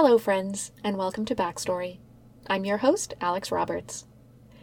[0.00, 1.98] Hello, friends, and welcome to Backstory.
[2.46, 4.06] I'm your host, Alex Roberts.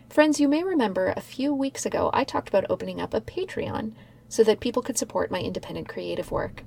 [0.10, 3.96] Friends, you may remember a few weeks ago I talked about opening up a Patreon
[4.30, 6.64] so that people could support my independent creative work.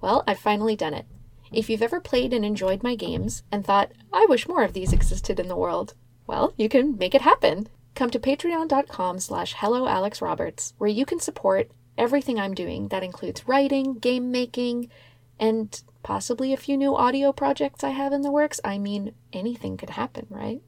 [0.00, 1.06] Well, I've finally done it.
[1.50, 4.92] If you've ever played and enjoyed my games and thought, I wish more of these
[4.92, 5.94] existed in the world,
[6.28, 7.68] well, you can make it happen.
[7.96, 12.86] Come to patreon.com slash helloalexroberts, where you can support everything I'm doing.
[12.86, 14.90] That includes writing, game making,
[15.40, 18.60] and possibly a few new audio projects I have in the works.
[18.62, 20.62] I mean, anything could happen, right?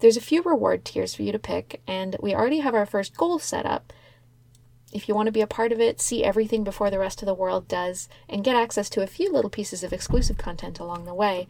[0.00, 3.16] There's a few reward tiers for you to pick, and we already have our first
[3.16, 3.94] goal set up.
[4.92, 7.26] If you want to be a part of it, see everything before the rest of
[7.26, 11.06] the world does, and get access to a few little pieces of exclusive content along
[11.06, 11.48] the way,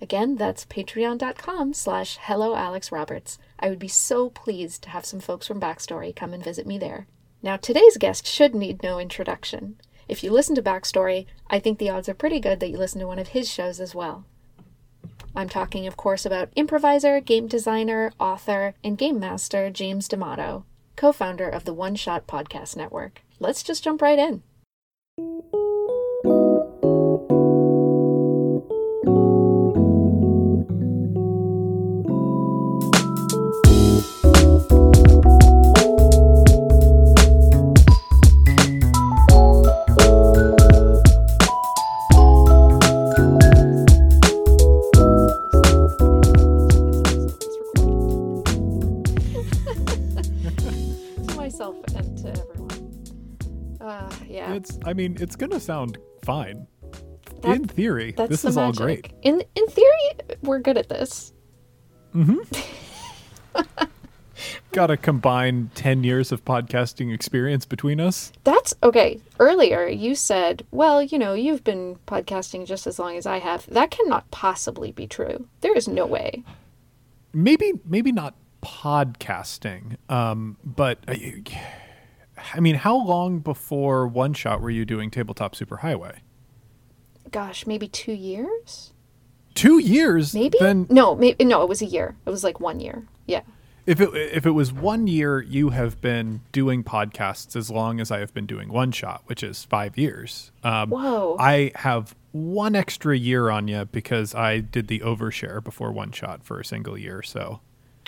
[0.00, 3.36] again, that's patreon.com slash helloalexroberts.
[3.60, 6.78] I would be so pleased to have some folks from Backstory come and visit me
[6.78, 7.08] there.
[7.42, 9.78] Now, today's guest should need no introduction.
[10.08, 13.00] If you listen to Backstory, I think the odds are pretty good that you listen
[13.00, 14.24] to one of his shows as well.
[15.34, 20.64] I'm talking, of course, about improviser, game designer, author, and game master James D'Amato,
[20.96, 23.22] co founder of the One Shot Podcast Network.
[23.38, 24.42] Let's just jump right in.
[54.86, 56.66] I mean, it's gonna sound fine.
[57.42, 59.12] That- In theory, this is all great.
[59.22, 60.10] In in theory,
[60.42, 61.32] we're good at this.
[64.72, 68.30] Got to combine 10 years of podcasting experience between us.
[68.44, 69.18] That's okay.
[69.40, 73.66] Earlier, you said, well, you know, you've been podcasting just as long as I have.
[73.68, 75.46] That cannot possibly be true.
[75.62, 76.44] There is no way.
[77.32, 79.96] Maybe maybe not podcasting.
[80.10, 81.42] Um, but I,
[82.54, 86.18] I mean, how long before One Shot were you doing Tabletop Superhighway?
[87.30, 88.92] Gosh, maybe two years?
[89.54, 90.34] 2 years.
[90.34, 90.58] Maybe?
[90.60, 92.14] Then no, maybe, no, it was a year.
[92.26, 93.06] It was like one year.
[93.26, 93.40] Yeah.
[93.86, 98.10] if it if it was 1 year, you have been doing podcasts as long as
[98.10, 100.52] I have been doing One Shot, which is 5 years.
[100.62, 101.36] Um, Whoa.
[101.40, 106.44] I have one extra year on you because I did the overshare before one shot
[106.44, 107.22] for a single year.
[107.22, 107.60] So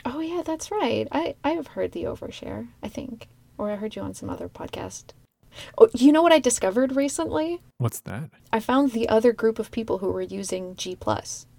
[0.05, 1.09] Oh, yeah, that's right.
[1.11, 3.27] I, I have heard the overshare, I think.
[3.59, 5.07] Or I heard you on some other podcast.
[5.77, 7.61] Oh, you know what I discovered recently?
[7.79, 8.31] what's that?
[8.53, 10.97] I found the other group of people who were using G+.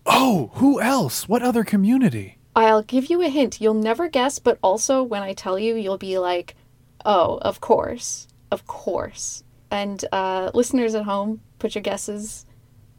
[0.06, 1.28] Oh, who else?
[1.28, 2.38] What other community?
[2.56, 3.60] I'll give you a hint.
[3.62, 6.56] You'll never guess, but also when I tell you, you'll be like,
[7.06, 8.28] oh, of course.
[8.52, 9.44] Of course.
[9.72, 12.46] And uh, listeners at home, put your guesses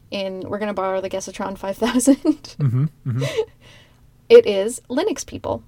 [0.09, 0.41] in.
[0.47, 2.15] We're going to borrow the Guessatron 5000.
[2.15, 3.23] Mm-hmm, mm-hmm.
[4.29, 5.63] It is Linux people,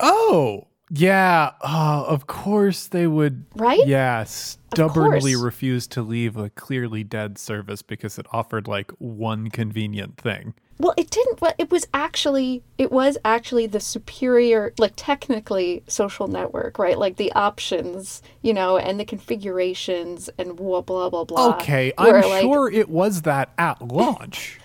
[0.00, 1.52] Oh, yeah.
[1.62, 3.44] Oh, of course they would.
[3.56, 3.86] right?
[3.86, 10.16] Yeah, stubbornly refuse to leave a clearly dead service because it offered like one convenient
[10.18, 10.54] thing.
[10.78, 11.40] Well, it didn't.
[11.40, 16.98] Well, it was actually it was actually the superior, like technically social network, right?
[16.98, 21.54] Like the options, you know, and the configurations and blah blah blah blah.
[21.56, 24.60] Okay, I'm like- sure it was that at launch,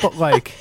[0.00, 0.54] but like,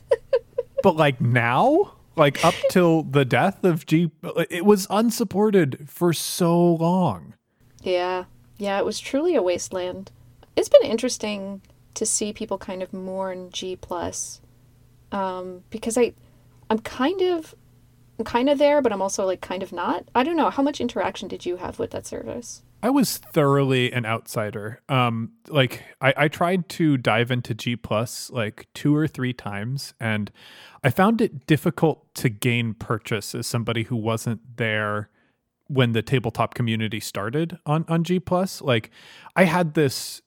[0.82, 4.10] but like now, like up till the death of G,
[4.50, 7.34] it was unsupported for so long.
[7.82, 8.24] Yeah,
[8.56, 10.10] yeah, it was truly a wasteland.
[10.56, 11.62] It's been interesting
[11.94, 14.40] to see people kind of mourn G plus,
[15.12, 16.12] um, because I,
[16.68, 17.54] I'm kind of,
[18.18, 20.04] I'm kind of there, but I'm also like kind of not.
[20.14, 20.50] I don't know.
[20.50, 22.62] How much interaction did you have with that service?
[22.82, 24.80] I was thoroughly an outsider.
[24.88, 29.94] Um, like I, I tried to dive into G plus like two or three times,
[29.98, 30.30] and
[30.84, 35.10] I found it difficult to gain purchase as somebody who wasn't there
[35.66, 38.62] when the tabletop community started on on G plus.
[38.62, 38.90] Like
[39.34, 40.22] I had this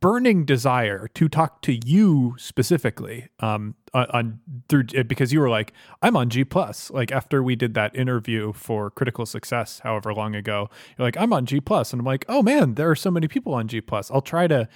[0.00, 5.72] burning desire to talk to you specifically um on, on through because you were like
[6.02, 10.34] I'm on G plus like after we did that interview for critical success however long
[10.34, 13.10] ago you're like I'm on G plus and I'm like oh man there are so
[13.10, 14.68] many people on G plus I'll try to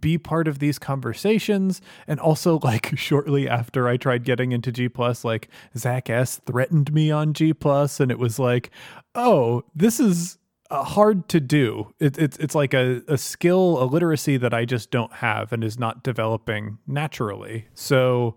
[0.00, 4.88] be part of these conversations and also like shortly after I tried getting into G
[4.88, 8.70] plus like Zak S threatened me on G plus and it was like
[9.14, 10.38] oh this is
[10.70, 11.92] uh, hard to do.
[12.00, 15.62] It, it's it's like a, a skill, a literacy that I just don't have and
[15.62, 17.66] is not developing naturally.
[17.74, 18.36] So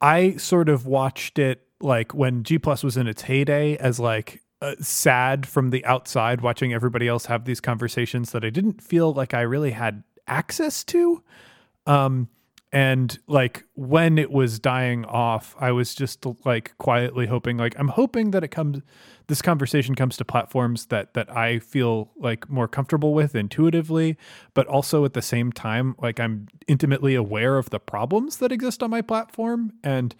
[0.00, 4.42] I sort of watched it like when G Plus was in its heyday as like
[4.62, 9.12] uh, sad from the outside, watching everybody else have these conversations that I didn't feel
[9.12, 11.22] like I really had access to.
[11.86, 12.28] Um,
[12.72, 17.88] and like when it was dying off i was just like quietly hoping like i'm
[17.88, 18.80] hoping that it comes
[19.26, 24.16] this conversation comes to platforms that that i feel like more comfortable with intuitively
[24.54, 28.82] but also at the same time like i'm intimately aware of the problems that exist
[28.82, 30.14] on my platform and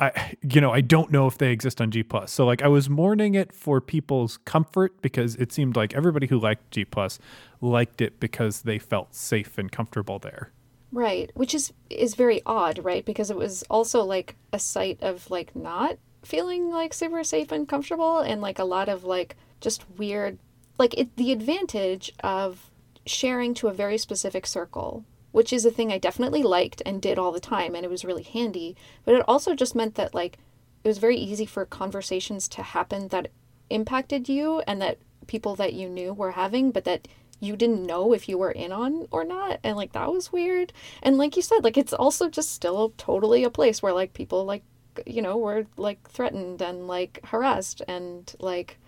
[0.00, 2.30] I you know I don't know if they exist on G Plus.
[2.30, 6.38] So like I was mourning it for people's comfort because it seemed like everybody who
[6.38, 7.18] liked G Plus
[7.60, 10.52] liked it because they felt safe and comfortable there.
[10.90, 13.04] Right, which is is very odd, right?
[13.04, 17.68] Because it was also like a site of like not feeling like super safe and
[17.68, 20.38] comfortable and like a lot of like just weird
[20.78, 22.70] like it the advantage of
[23.06, 27.18] sharing to a very specific circle which is a thing I definitely liked and did
[27.18, 30.38] all the time and it was really handy, but it also just meant that like
[30.82, 33.28] it was very easy for conversations to happen that
[33.70, 37.06] impacted you and that people that you knew were having but that
[37.40, 40.72] you didn't know if you were in on or not and like that was weird.
[41.02, 44.44] And like you said like it's also just still totally a place where like people
[44.44, 44.62] like
[45.06, 48.78] you know were like threatened and like harassed and like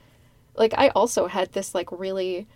[0.56, 2.49] like i also had this like really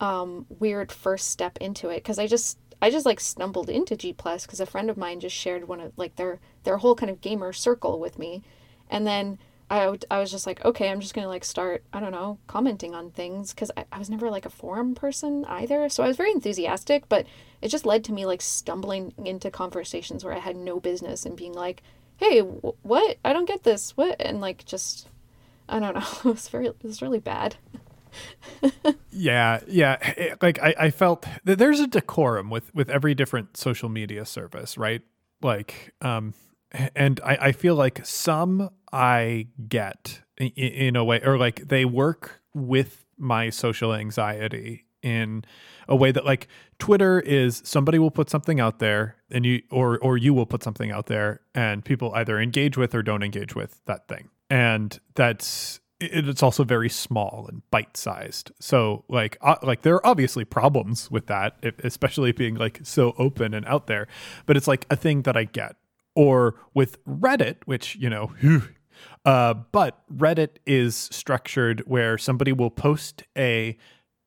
[0.00, 4.12] um weird first step into it because i just i just like stumbled into g
[4.12, 7.10] plus because a friend of mine just shared one of like their their whole kind
[7.10, 8.42] of gamer circle with me.
[8.90, 9.38] And then
[9.72, 12.38] I, I was just like, okay, I'm just going to like start, I don't know,
[12.46, 15.88] commenting on things because I, I was never like a forum person either.
[15.88, 17.24] So I was very enthusiastic, but
[17.62, 21.38] it just led to me like stumbling into conversations where I had no business and
[21.38, 21.82] being like,
[22.18, 23.16] hey, w- what?
[23.24, 23.96] I don't get this.
[23.96, 24.20] What?
[24.20, 25.08] And like just,
[25.70, 26.06] I don't know.
[26.30, 27.56] it was very, it was really bad.
[29.10, 29.96] yeah, yeah.
[30.18, 34.26] It, like I, I felt that there's a decorum with with every different social media
[34.26, 35.00] service, right?
[35.40, 36.34] Like, um,
[36.94, 41.84] and I, I feel like some I get in, in a way, or like they
[41.84, 45.44] work with my social anxiety in
[45.88, 46.48] a way that like
[46.78, 50.62] Twitter is somebody will put something out there and you or or you will put
[50.62, 54.28] something out there and people either engage with or don't engage with that thing.
[54.48, 58.50] And that's it's also very small and bite-sized.
[58.60, 63.54] So like uh, like there are obviously problems with that, especially being like so open
[63.54, 64.08] and out there,
[64.46, 65.76] but it's like a thing that I get
[66.14, 68.32] or with Reddit, which, you know,
[69.24, 73.76] uh, but Reddit is structured where somebody will post a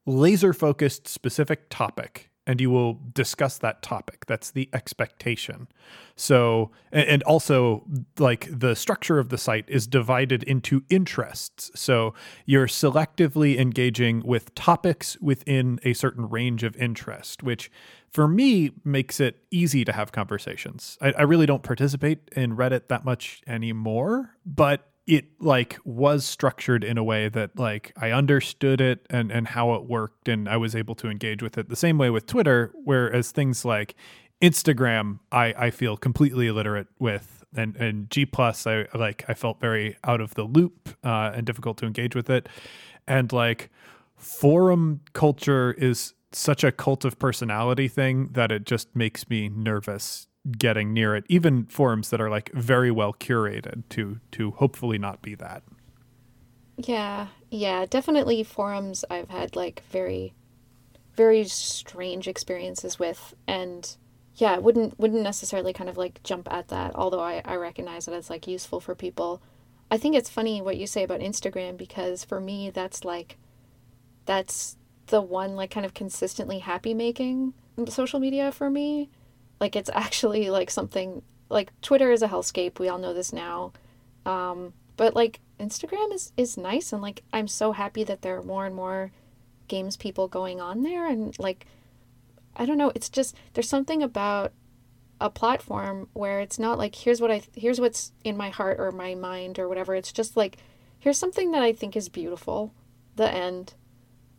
[0.06, 4.26] laser focused specific topic and you will discuss that topic.
[4.28, 5.68] That's the expectation.
[6.16, 7.86] So, and also
[8.20, 11.72] like the structure of the site is divided into interests.
[11.74, 12.14] So
[12.46, 17.72] you're selectively engaging with topics within a certain range of interest, which
[18.16, 20.98] for me makes it easy to have conversations.
[21.02, 26.86] I, I really don't participate in Reddit that much anymore, but it like was structured
[26.86, 30.56] in a way that like I understood it and and how it worked and I
[30.56, 33.96] was able to engage with it the same way with Twitter whereas things like
[34.42, 39.60] Instagram I I feel completely illiterate with and and G plus I like I felt
[39.60, 42.48] very out of the loop uh, and difficult to engage with it
[43.08, 43.70] and like
[44.16, 50.28] forum culture is such a cult of personality thing that it just makes me nervous
[50.58, 55.22] getting near it even forums that are like very well curated to to hopefully not
[55.22, 55.64] be that.
[56.78, 60.34] Yeah yeah definitely forums i've had like very
[61.16, 63.96] very strange experiences with and
[64.36, 68.14] yeah wouldn't wouldn't necessarily kind of like jump at that although i i recognize that
[68.14, 69.42] it's like useful for people.
[69.90, 73.38] I think it's funny what you say about instagram because for me that's like
[74.26, 77.54] that's the one like kind of consistently happy making
[77.88, 79.10] social media for me
[79.60, 82.80] like it's actually like something like Twitter is a hellscape.
[82.80, 83.74] We all know this now.
[84.26, 88.44] Um, but like Instagram is is nice and like I'm so happy that there are
[88.44, 89.12] more and more
[89.68, 91.66] games people going on there and like
[92.56, 94.54] I don't know, it's just there's something about
[95.22, 98.92] a platform where it's not like here's what I here's what's in my heart or
[98.92, 99.96] my mind or whatever.
[99.96, 100.58] It's just like
[101.00, 102.74] here's something that I think is beautiful.
[103.16, 103.74] The end.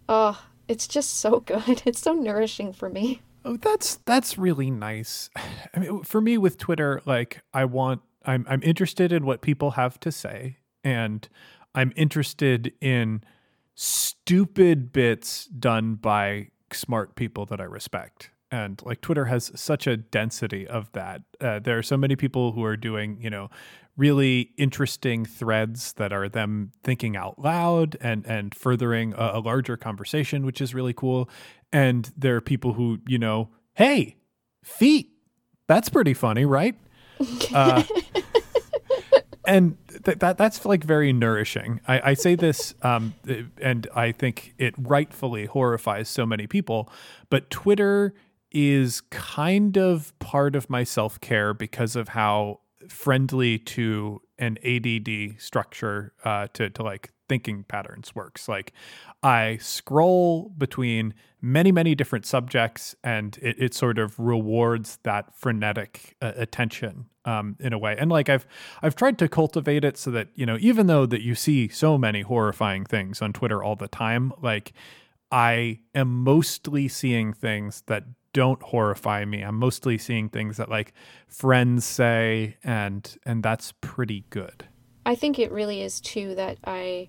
[0.09, 1.83] Oh, it's just so good.
[1.85, 3.23] It's so nourishing for me.
[3.45, 5.31] Oh, that's that's really nice.
[5.75, 9.73] I mean, for me with Twitter, like I want, I'm I'm interested in what people
[9.73, 11.29] have to say, and
[11.75, 13.23] I'm interested in
[13.75, 18.31] stupid bits done by smart people that I respect.
[18.51, 21.23] And like Twitter has such a density of that.
[21.41, 23.51] Uh, there are so many people who are doing, you know,
[23.97, 29.77] really interesting threads that are them thinking out loud and and furthering a, a, larger
[29.77, 31.29] conversation which is really cool.
[31.73, 34.17] And there are people who you know hey
[34.63, 35.11] feet
[35.67, 36.75] that's pretty funny right?
[37.55, 37.83] Uh,
[39.47, 41.81] and th- that that's like very nourishing.
[41.89, 43.15] I, I say this um,
[43.63, 46.91] and i think it rightfully horrifies so many people
[47.31, 48.13] but twitter
[48.51, 52.61] is kind of part of my self care because of how
[52.91, 58.49] friendly to an ADD structure uh, to to like thinking patterns works.
[58.49, 58.73] Like
[59.23, 66.17] I scroll between many many different subjects, and it, it sort of rewards that frenetic
[66.21, 67.97] uh, attention um, in a way.
[67.99, 68.47] And like I've
[68.83, 71.99] I've tried to cultivate it so that you know even though that you see so
[71.99, 74.73] many horrifying things on Twitter all the time, like
[75.31, 78.05] I am mostly seeing things that
[78.37, 79.41] don't horrify me.
[79.41, 80.93] I'm mostly seeing things that like
[81.27, 84.67] friends say and and that's pretty good.
[85.07, 87.09] I think it really is too that I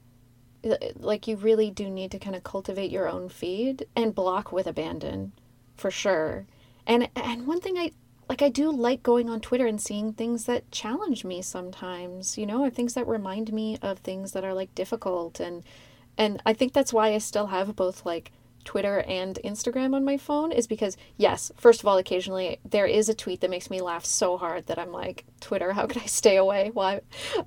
[0.96, 4.68] like you really do need to kind of cultivate your own feed and block with
[4.68, 5.34] abandon
[5.76, 6.48] for sure.
[6.86, 7.92] And and one thing I
[8.30, 12.46] like I do like going on Twitter and seeing things that challenge me sometimes, you
[12.46, 15.62] know, or things that remind me of things that are like difficult and
[16.18, 18.32] and I think that's why I still have both like
[18.68, 23.08] Twitter and Instagram on my phone is because yes, first of all, occasionally there is
[23.08, 26.06] a tweet that makes me laugh so hard that I'm like, Twitter, how could I
[26.06, 26.72] stay away?
[26.74, 27.00] Why?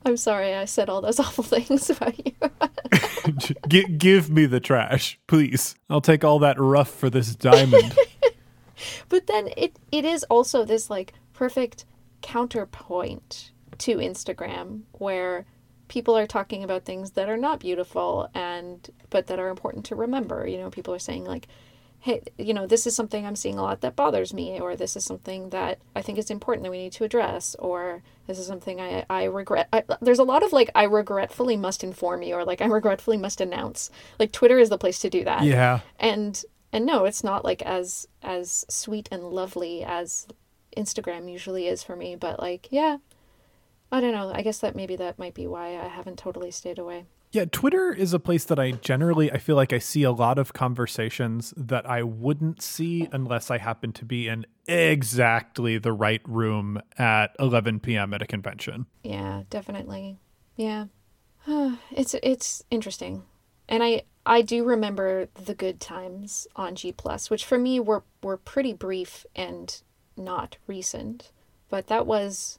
[0.06, 2.32] I'm sorry I said all those awful things about you.
[3.68, 5.74] G- give me the trash, please.
[5.90, 7.94] I'll take all that rough for this diamond.
[9.10, 11.84] but then it it is also this like perfect
[12.22, 15.44] counterpoint to Instagram where
[15.90, 19.94] people are talking about things that are not beautiful and but that are important to
[19.94, 20.46] remember.
[20.46, 21.46] You know people are saying like
[22.00, 24.96] hey you know this is something i'm seeing a lot that bothers me or this
[24.96, 28.46] is something that i think is important that we need to address or this is
[28.46, 32.34] something i i regret I, there's a lot of like i regretfully must inform you
[32.34, 33.90] or like i regretfully must announce.
[34.18, 35.44] Like twitter is the place to do that.
[35.44, 35.80] Yeah.
[35.98, 36.42] And
[36.72, 40.26] and no it's not like as as sweet and lovely as
[40.76, 42.98] instagram usually is for me but like yeah
[43.92, 44.30] I don't know.
[44.32, 47.06] I guess that maybe that might be why I haven't totally stayed away.
[47.32, 50.38] Yeah, Twitter is a place that I generally I feel like I see a lot
[50.38, 56.22] of conversations that I wouldn't see unless I happen to be in exactly the right
[56.26, 58.14] room at 11 p.m.
[58.14, 58.86] at a convention.
[59.04, 60.18] Yeah, definitely.
[60.56, 60.86] Yeah.
[61.46, 63.22] it's it's interesting.
[63.68, 68.02] And I I do remember the good times on G Plus, which for me were
[68.22, 69.80] were pretty brief and
[70.16, 71.32] not recent.
[71.68, 72.58] But that was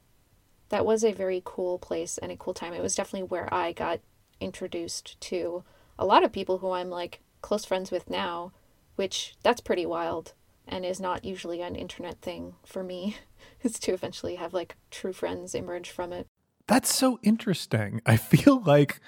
[0.72, 2.72] that was a very cool place and a cool time.
[2.72, 4.00] It was definitely where I got
[4.40, 5.64] introduced to
[5.98, 8.52] a lot of people who I'm like close friends with now,
[8.96, 10.32] which that's pretty wild
[10.66, 13.18] and is not usually an internet thing for me.
[13.62, 16.26] is to eventually have like true friends emerge from it.
[16.66, 18.00] That's so interesting.
[18.06, 18.98] I feel like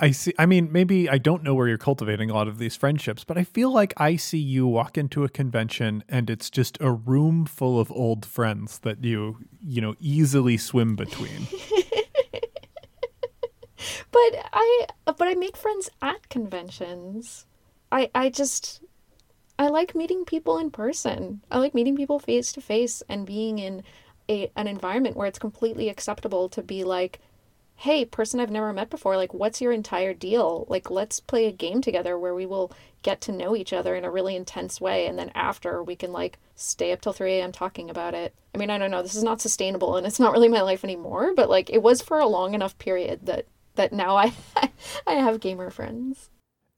[0.00, 0.32] I see.
[0.38, 3.36] I mean, maybe I don't know where you're cultivating a lot of these friendships, but
[3.36, 7.44] I feel like I see you walk into a convention and it's just a room
[7.44, 11.46] full of old friends that you, you know, easily swim between.
[14.10, 17.44] but I, but I make friends at conventions.
[17.92, 18.82] I, I just,
[19.58, 21.42] I like meeting people in person.
[21.50, 23.82] I like meeting people face to face and being in
[24.30, 27.20] a an environment where it's completely acceptable to be like
[27.80, 30.66] hey, person I've never met before, like, what's your entire deal?
[30.68, 32.70] Like, let's play a game together where we will
[33.02, 35.06] get to know each other in a really intense way.
[35.06, 37.52] And then after, we can, like, stay up till 3 a.m.
[37.52, 38.34] talking about it.
[38.54, 39.00] I mean, I don't know.
[39.00, 42.02] This is not sustainable and it's not really my life anymore, but, like, it was
[42.02, 43.46] for a long enough period that,
[43.76, 44.34] that now I,
[45.06, 46.28] I have gamer friends.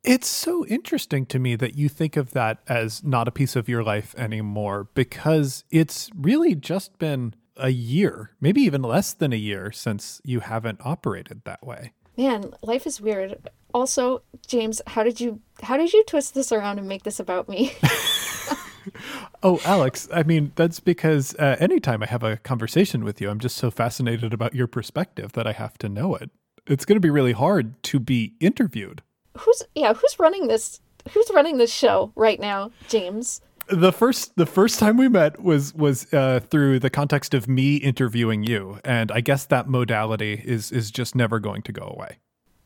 [0.04, 3.68] It's so interesting to me that you think of that as not a piece of
[3.68, 9.36] your life anymore because it's really just been a year, maybe even less than a
[9.36, 11.92] year since you haven't operated that way.
[12.16, 13.48] Man, life is weird.
[13.72, 17.48] Also, James, how did you how did you twist this around and make this about
[17.48, 17.74] me?
[19.42, 23.38] oh, Alex, I mean, that's because uh, anytime I have a conversation with you, I'm
[23.38, 26.30] just so fascinated about your perspective that I have to know it.
[26.66, 29.02] It's going to be really hard to be interviewed.
[29.38, 33.40] Who's yeah, who's running this who's running this show right now, James?
[33.68, 37.76] The first the first time we met was was uh, through the context of me
[37.76, 42.18] interviewing you, and I guess that modality is is just never going to go away.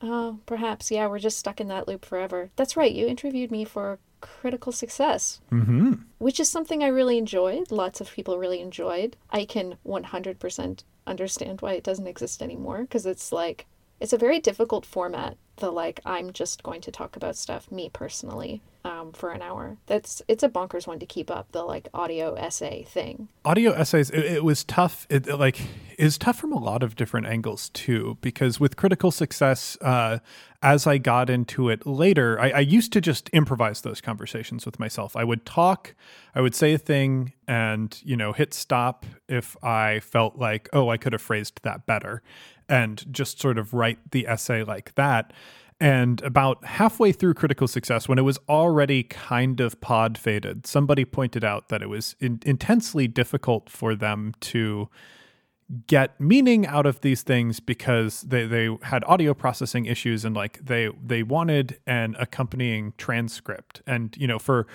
[0.03, 2.50] Oh, perhaps yeah, we're just stuck in that loop forever.
[2.57, 2.93] That's right.
[2.93, 5.95] You interviewed me for critical success, mm-hmm.
[6.19, 7.71] which is something I really enjoyed.
[7.71, 9.17] Lots of people really enjoyed.
[9.31, 13.67] I can one hundred percent understand why it doesn't exist anymore because it's like
[14.00, 15.37] it's a very difficult format.
[15.57, 19.76] The like I'm just going to talk about stuff me personally um, for an hour.
[19.87, 23.28] That's it's a bonkers one to keep up the like audio essay thing.
[23.45, 25.07] Audio essays, it, it was tough.
[25.11, 25.61] It, it like
[25.99, 28.16] is tough from a lot of different angles too.
[28.21, 30.21] Because with critical success, uh,
[30.62, 34.78] as I got into it later, I, I used to just improvise those conversations with
[34.78, 35.16] myself.
[35.16, 35.95] I would talk,
[36.35, 40.90] I would say a thing, and you know hit stop if I felt like oh
[40.90, 42.23] I could have phrased that better,
[42.69, 45.33] and just sort of write the essay like that
[45.78, 51.04] And about halfway through critical success, when it was already kind of pod faded, somebody
[51.04, 54.88] pointed out that it was in- intensely difficult for them to
[55.87, 60.64] get meaning out of these things because they, they had audio processing issues and like
[60.64, 63.83] they they wanted an accompanying transcript.
[63.87, 64.66] And you know for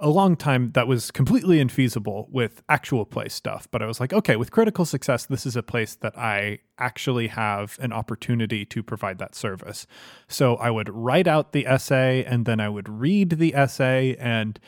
[0.00, 4.12] a long time that was completely infeasible with actual play stuff but i was like
[4.12, 8.82] okay with critical success this is a place that i actually have an opportunity to
[8.82, 9.86] provide that service.
[10.28, 14.58] So i would write out the essay and then i would read the essay and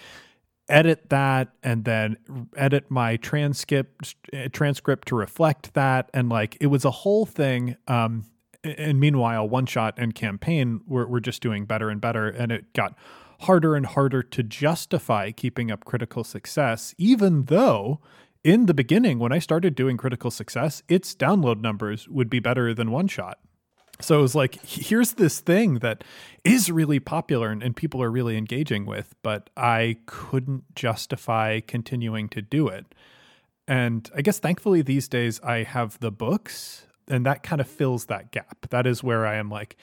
[0.69, 2.17] edit that and then
[2.57, 4.17] edit my transcript
[4.53, 6.11] transcript to reflect that.
[6.13, 8.25] And like it was a whole thing um
[8.65, 12.73] and meanwhile one shot and campaign were, were just doing better and better and it
[12.73, 12.97] got
[13.41, 18.01] harder and harder to justify keeping up critical success even though
[18.45, 22.73] in the beginning when i started doing critical success its download numbers would be better
[22.75, 23.39] than one shot
[24.01, 26.05] so it was like, here's this thing that
[26.45, 32.29] is really popular and, and, people are really engaging with, but I couldn't justify continuing
[32.31, 32.87] to do it.
[33.67, 38.07] And I guess thankfully these days I have the books, and that kind of fills
[38.07, 38.69] that gap.
[38.71, 39.77] That is where I am like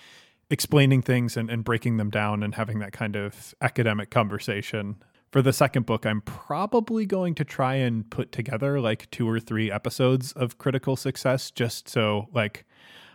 [0.50, 4.98] explaining things and, and breaking them down and having that kind of academic conversation.
[5.32, 9.40] For the second book, I'm probably going to try and put together like two or
[9.40, 12.66] three episodes of critical success just so like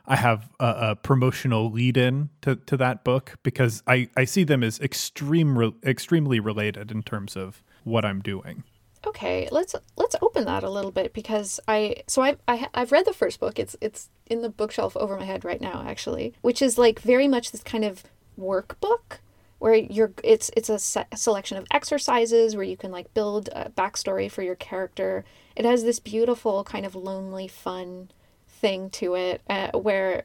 [0.08, 4.42] I have a, a promotional lead in to, to that book because I, I see
[4.42, 8.64] them as extreme re, extremely related in terms of what I'm doing.
[9.06, 13.06] Okay, let's let's open that a little bit because I so I, I I've read
[13.06, 13.58] the first book.
[13.58, 17.28] It's it's in the bookshelf over my head right now actually, which is like very
[17.28, 18.02] much this kind of
[18.38, 19.18] workbook
[19.58, 23.48] where you're it's it's a, se- a selection of exercises where you can like build
[23.52, 25.24] a backstory for your character.
[25.56, 28.10] It has this beautiful kind of lonely fun
[28.48, 30.24] thing to it uh, where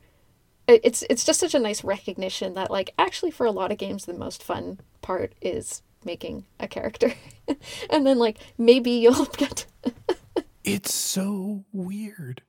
[0.68, 4.06] it's it's just such a nice recognition that like actually for a lot of games
[4.06, 7.14] the most fun part is making a character.
[7.90, 9.66] And then like maybe you'll get
[10.64, 12.42] it's so weird.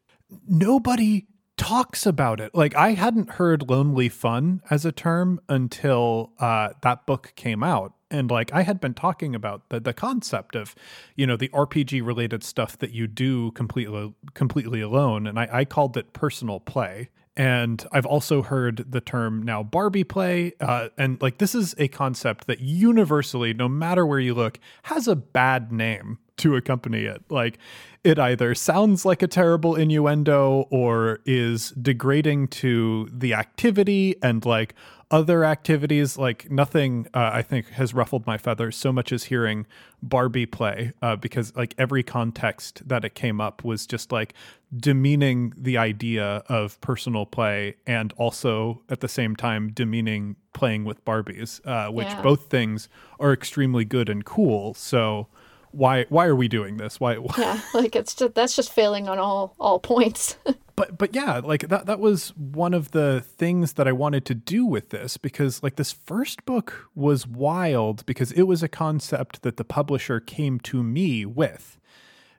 [0.47, 2.55] Nobody talks about it.
[2.55, 7.95] Like i hadn't heard lonely fun as a term until uh, that book came out.
[8.11, 10.75] And like i had been talking about the, the concept of
[11.17, 15.27] you know the rpg related stuff that you do completely completely alone.
[15.27, 20.05] And I, I called it personal play and I've also heard the term now Barbie
[20.05, 20.53] play.
[20.61, 25.09] Uh, and like, this is a concept that universally, no matter where you look, has
[25.09, 27.23] a bad name to accompany it.
[27.31, 27.59] Like,
[28.05, 34.75] it either sounds like a terrible innuendo or is degrading to the activity and like
[35.11, 39.67] other activities like nothing uh, i think has ruffled my feathers so much as hearing
[40.03, 44.35] barbie play uh, because like every context that it came up was just like
[44.77, 51.05] demeaning the idea of personal play and also at the same time demeaning playing with
[51.05, 52.23] barbies uh, which yeah.
[52.23, 52.89] both things
[53.21, 55.29] are extremely good and cool so
[55.75, 57.01] why why are we doing this?
[57.01, 57.35] Why, why?
[57.37, 60.37] yeah like it's just that's just failing on all all points.
[60.77, 64.35] But but yeah like that that was one of the things that i wanted to
[64.35, 69.43] do with this because like this first book was wild because it was a concept
[69.43, 71.79] that the publisher came to me with.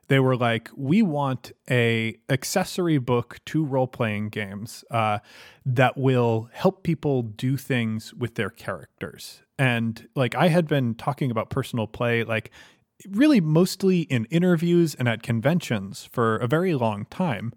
[0.08, 5.20] They were like we want a accessory book to role-playing games uh,
[5.64, 9.40] that will help people do things with their characters.
[9.58, 12.50] And like i had been talking about personal play like
[13.08, 17.52] really mostly in interviews and at conventions for a very long time.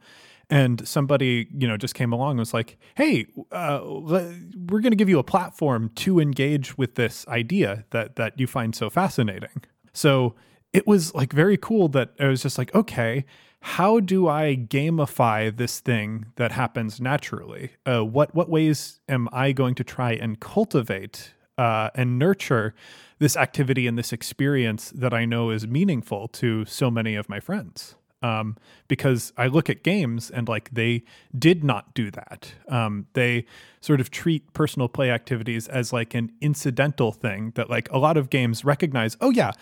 [0.49, 4.95] And somebody, you know, just came along and was like, "Hey, uh, we're going to
[4.95, 9.62] give you a platform to engage with this idea that that you find so fascinating."
[9.93, 10.34] So
[10.73, 13.25] it was like very cool that I was just like, "Okay,
[13.62, 17.71] how do I gamify this thing that happens naturally?
[17.86, 22.73] Uh, what what ways am I going to try and cultivate uh, and nurture
[23.19, 27.39] this activity and this experience that I know is meaningful to so many of my
[27.39, 27.95] friends.
[28.21, 28.58] Um,
[28.89, 31.03] because I look at games and like they
[31.38, 32.53] did not do that.
[32.67, 33.45] Um, they
[33.79, 38.17] sort of treat personal play activities as like an incidental thing that like a lot
[38.17, 39.15] of games recognize.
[39.21, 39.53] Oh yeah,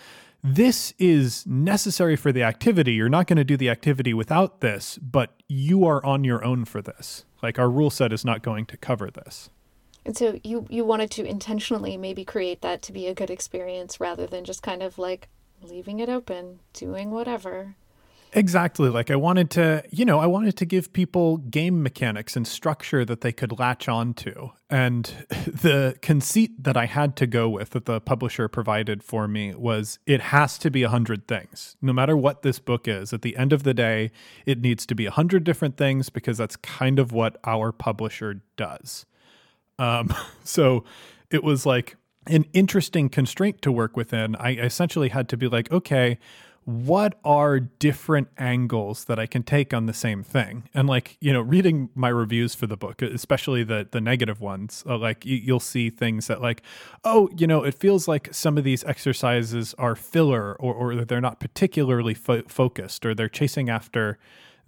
[0.42, 2.94] this is necessary for the activity.
[2.94, 6.64] You're not going to do the activity without this, but you are on your own
[6.64, 7.24] for this.
[7.42, 9.50] Like our rule set is not going to cover this.
[10.08, 14.00] And so you you wanted to intentionally maybe create that to be a good experience
[14.00, 15.28] rather than just kind of like
[15.60, 17.76] leaving it open, doing whatever.
[18.32, 18.88] Exactly.
[18.88, 23.04] Like I wanted to, you know, I wanted to give people game mechanics and structure
[23.04, 24.48] that they could latch onto.
[24.70, 25.04] And
[25.46, 29.98] the conceit that I had to go with that the publisher provided for me was
[30.06, 31.76] it has to be a hundred things.
[31.82, 34.10] No matter what this book is, at the end of the day,
[34.46, 38.40] it needs to be a hundred different things because that's kind of what our publisher
[38.56, 39.04] does.
[39.78, 40.14] Um,
[40.44, 40.84] so
[41.30, 44.36] it was like an interesting constraint to work within.
[44.36, 46.18] I essentially had to be like, okay,
[46.68, 50.68] what are different angles that I can take on the same thing?
[50.74, 54.84] And like, you know, reading my reviews for the book, especially the the negative ones,
[54.86, 56.60] uh, like you, will see things that like,
[57.04, 61.22] oh, you know, it feels like some of these exercises are filler or or they're
[61.22, 64.18] not particularly fo- focused or they're chasing after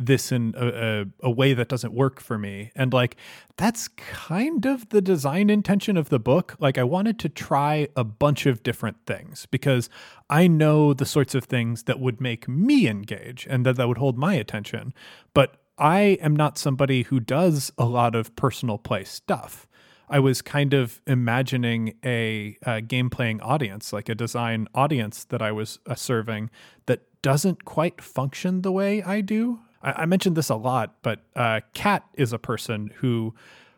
[0.01, 2.73] this in a, a, a, way that doesn't work for me.
[2.75, 3.17] And like,
[3.57, 6.57] that's kind of the design intention of the book.
[6.59, 9.91] Like, I wanted to try a bunch of different things because
[10.31, 13.99] I know the sorts of things that would make me engage and that, that would
[13.99, 14.95] hold my attention.
[15.35, 19.67] But I am not somebody who does a lot of personal play stuff.
[20.09, 25.41] I was kind of imagining a, a game playing audience, like a design audience that
[25.41, 26.51] I was uh, serving
[26.87, 29.61] that doesn't quite function the way I do.
[29.83, 33.35] I, I mentioned this a lot, but uh, Kat is a person who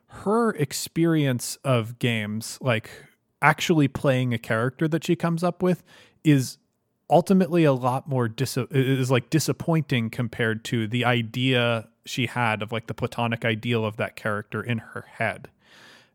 [0.08, 2.90] her experience of games, like
[3.40, 5.82] actually playing a character that she comes up with,
[6.22, 6.58] is
[7.08, 12.72] ultimately a lot more dis- is like disappointing compared to the idea she had of
[12.72, 15.48] like the platonic ideal of that character in her head.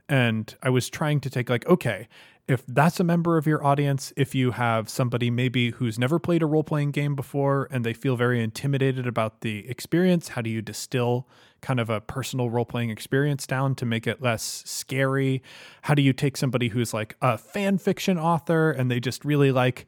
[0.10, 2.08] And I was trying to take like, okay,
[2.47, 6.41] if that's a member of your audience, if you have somebody maybe who's never played
[6.41, 10.49] a role playing game before and they feel very intimidated about the experience, how do
[10.49, 11.27] you distill
[11.60, 15.43] kind of a personal role playing experience down to make it less scary?
[15.81, 19.51] How do you take somebody who's like a fan fiction author and they just really
[19.51, 19.86] like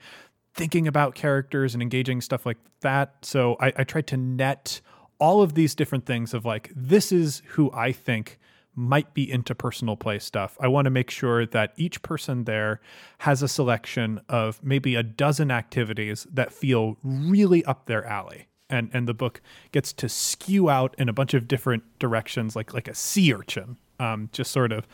[0.53, 3.13] thinking about characters and engaging stuff like that?
[3.23, 4.81] So I, I tried to net
[5.17, 8.37] all of these different things of like, this is who I think
[8.75, 10.57] might be into personal play stuff.
[10.59, 12.79] I want to make sure that each person there
[13.19, 18.47] has a selection of maybe a dozen activities that feel really up their alley.
[18.69, 22.73] And and the book gets to skew out in a bunch of different directions like
[22.73, 23.77] like a sea urchin.
[23.99, 24.87] Um, just sort of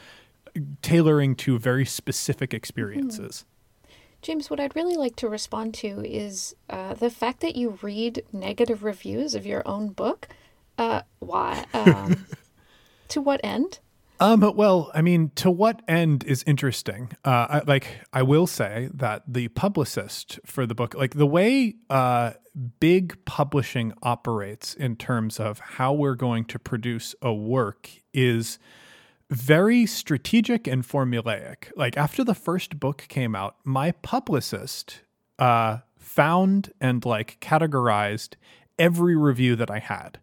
[0.81, 3.45] tailoring to very specific experiences.
[3.45, 3.55] Mm.
[4.21, 8.23] James, what I'd really like to respond to is uh, the fact that you read
[8.33, 10.27] negative reviews of your own book.
[10.79, 11.65] Uh, why?
[11.73, 12.25] Um,
[13.09, 13.79] To what end?
[14.19, 17.11] Um, well, I mean, to what end is interesting?
[17.25, 21.75] Uh, I, like, I will say that the publicist for the book, like the way
[21.89, 22.33] uh,
[22.79, 28.57] big publishing operates in terms of how we're going to produce a work, is
[29.29, 31.71] very strategic and formulaic.
[31.75, 35.01] Like, after the first book came out, my publicist
[35.39, 38.35] uh, found and like categorized
[38.79, 40.19] every review that I had,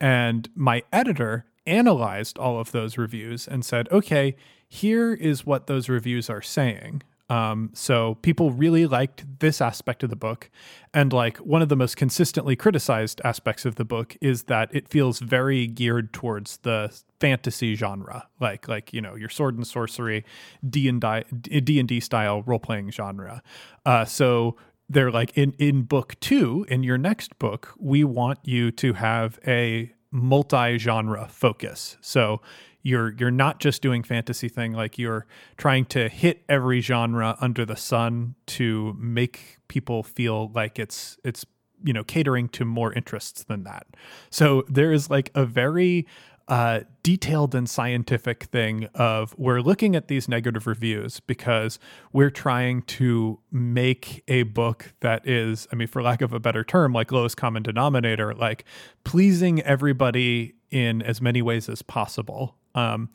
[0.00, 4.36] and my editor analyzed all of those reviews and said, okay,
[4.68, 7.02] here is what those reviews are saying.
[7.28, 10.48] Um, so people really liked this aspect of the book.
[10.94, 14.88] And like one of the most consistently criticized aspects of the book is that it
[14.88, 20.24] feels very geared towards the fantasy genre, like like you know your sword and sorcery,
[20.68, 23.42] D and D and D style role playing genre.
[23.84, 24.56] Uh, so
[24.88, 29.40] they're like in in book two, in your next book, we want you to have
[29.46, 31.96] a multi-genre focus.
[32.00, 32.40] So
[32.82, 37.64] you're you're not just doing fantasy thing like you're trying to hit every genre under
[37.64, 41.44] the sun to make people feel like it's it's
[41.82, 43.86] you know catering to more interests than that.
[44.30, 46.06] So there is like a very
[46.48, 51.78] uh, detailed and scientific thing of we're looking at these negative reviews because
[52.12, 56.62] we're trying to make a book that is, I mean, for lack of a better
[56.62, 58.64] term, like lowest common denominator, like
[59.02, 62.56] pleasing everybody in as many ways as possible.
[62.74, 63.10] Um,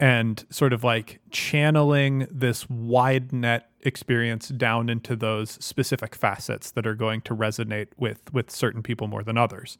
[0.00, 6.86] and sort of like channeling this wide net experience down into those specific facets that
[6.86, 9.78] are going to resonate with with certain people more than others.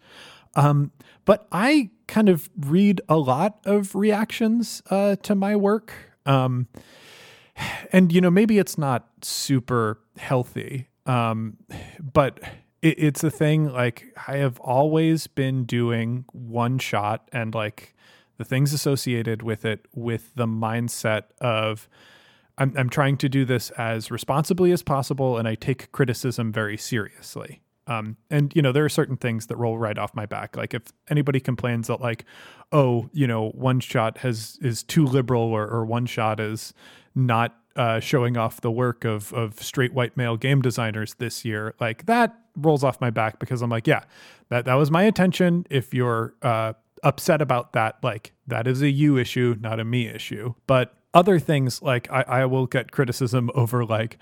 [0.54, 0.92] Um,
[1.24, 5.94] but I kind of read a lot of reactions uh, to my work.
[6.26, 6.68] Um,
[7.92, 11.56] and, you know, maybe it's not super healthy, um,
[12.00, 12.40] but
[12.80, 17.94] it, it's a thing like I have always been doing one shot and like
[18.38, 21.88] the things associated with it with the mindset of,
[22.58, 26.76] I'm, I'm trying to do this as responsibly as possible and I take criticism very
[26.76, 27.61] seriously.
[27.86, 30.56] Um, and you know there are certain things that roll right off my back.
[30.56, 32.24] Like if anybody complains that like,
[32.70, 36.72] oh, you know, one shot has is too liberal or, or one shot is
[37.14, 41.74] not uh, showing off the work of of straight white male game designers this year,
[41.80, 44.04] like that rolls off my back because I'm like, yeah,
[44.48, 45.66] that that was my intention.
[45.70, 50.06] If you're uh, upset about that, like that is a you issue, not a me
[50.06, 50.54] issue.
[50.66, 54.18] But other things like I, I will get criticism over like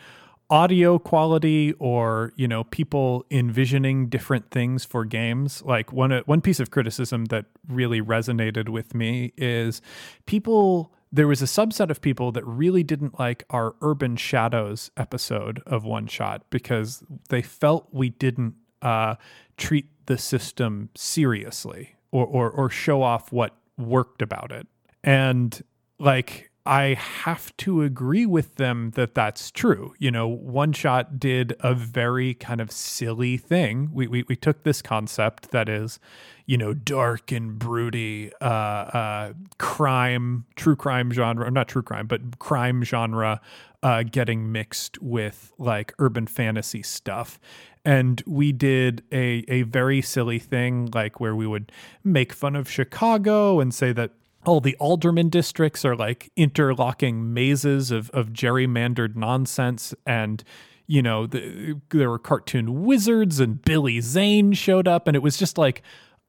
[0.51, 6.59] audio quality or you know people envisioning different things for games like one one piece
[6.59, 9.81] of criticism that really resonated with me is
[10.27, 15.61] people there was a subset of people that really didn't like our Urban Shadows episode
[15.67, 19.17] of One Shot because they felt we didn't uh,
[19.57, 24.67] treat the system seriously or, or or show off what worked about it.
[25.03, 25.63] And
[25.99, 29.95] like I have to agree with them that that's true.
[29.99, 33.91] You know, One Shot did a very kind of silly thing.
[33.93, 35.99] We, we, we took this concept that is,
[36.45, 42.39] you know, dark and broody, uh, uh, crime, true crime genre, not true crime, but
[42.39, 43.41] crime genre
[43.83, 47.41] uh, getting mixed with like urban fantasy stuff.
[47.85, 51.73] And we did a, a very silly thing, like where we would
[52.05, 54.11] make fun of Chicago and say that
[54.45, 60.43] all the alderman districts are like interlocking mazes of, of gerrymandered nonsense and
[60.87, 65.37] you know the, there were cartoon wizards and billy zane showed up and it was
[65.37, 65.83] just like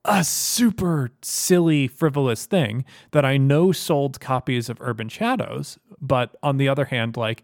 [0.05, 6.57] a super silly frivolous thing that i know sold copies of urban shadows but on
[6.57, 7.43] the other hand like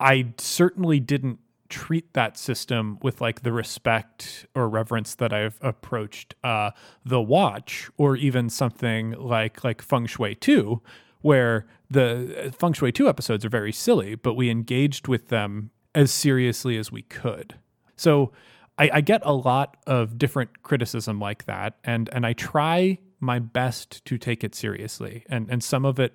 [0.00, 1.38] i certainly didn't
[1.68, 6.70] treat that system with like the respect or reverence that I've approached uh,
[7.04, 10.80] the watch or even something like like Feng Shui 2
[11.22, 15.70] where the uh, Feng Shui 2 episodes are very silly but we engaged with them
[15.94, 17.54] as seriously as we could.
[17.96, 18.32] So
[18.76, 23.38] I, I get a lot of different criticism like that and and I try my
[23.38, 26.14] best to take it seriously and and some of it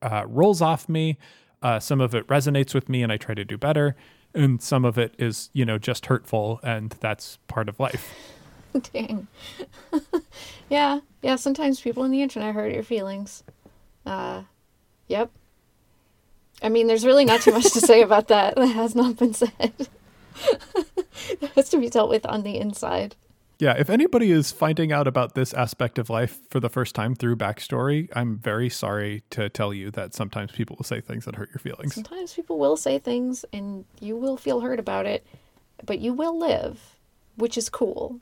[0.00, 1.18] uh, rolls off me
[1.62, 3.96] uh, some of it resonates with me and I try to do better
[4.36, 8.14] and some of it is you know just hurtful and that's part of life.
[8.92, 9.26] Dang.
[10.68, 13.44] Yeah yeah sometimes people on the internet hurt your feelings.
[14.04, 14.42] Uh
[15.08, 15.30] yep.
[16.62, 18.56] I mean there's really not too much to say about that.
[18.56, 19.50] That has not been said.
[21.40, 23.16] That has to be dealt with on the inside
[23.58, 27.14] yeah, if anybody is finding out about this aspect of life for the first time
[27.14, 31.36] through backstory, I'm very sorry to tell you that sometimes people will say things that
[31.36, 31.94] hurt your feelings.
[31.94, 35.26] Sometimes people will say things and you will feel hurt about it,
[35.86, 36.98] but you will live,
[37.36, 38.20] which is cool.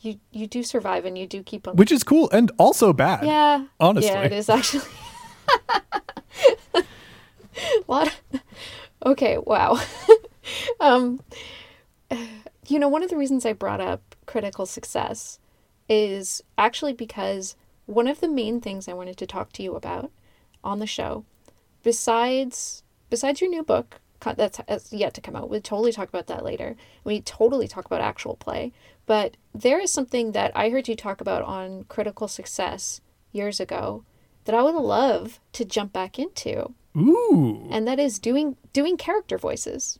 [0.00, 3.24] You you do survive and you do keep on Which is cool and also bad.
[3.24, 3.64] Yeah.
[3.80, 4.10] Honestly.
[4.10, 4.84] Yeah, it is actually.
[7.88, 8.40] lot of...
[9.06, 9.80] Okay, wow.
[10.80, 11.20] um
[12.68, 15.38] you know, one of the reasons I brought up critical success
[15.88, 17.56] is actually because
[17.86, 20.10] one of the main things I wanted to talk to you about
[20.62, 21.24] on the show,
[21.82, 24.60] besides besides your new book that's
[24.90, 26.76] yet to come out, we'll totally talk about that later.
[27.04, 28.72] We totally talk about actual play,
[29.04, 34.04] but there is something that I heard you talk about on critical success years ago
[34.46, 36.72] that I would love to jump back into.
[36.96, 37.68] Ooh.
[37.70, 39.98] And that is doing doing character voices.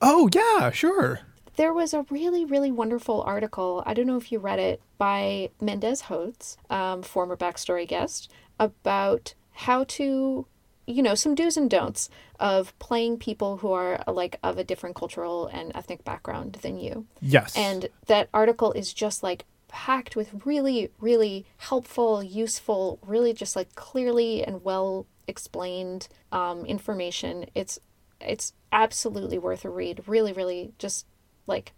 [0.00, 1.20] Oh, yeah, sure
[1.56, 3.82] there was a really, really wonderful article.
[3.86, 9.34] I don't know if you read it by Mendez Hodes, um, former backstory guest, about
[9.52, 10.46] how to,
[10.86, 12.08] you know, some do's and don'ts
[12.40, 17.06] of playing people who are like of a different cultural and ethnic background than you.
[17.20, 17.56] Yes.
[17.56, 23.74] And that article is just like packed with really, really helpful, useful, really just like
[23.74, 27.46] clearly and well explained um, information.
[27.54, 27.78] It's
[28.20, 30.02] it's absolutely worth a read.
[30.06, 31.06] Really, really just
[31.46, 31.72] like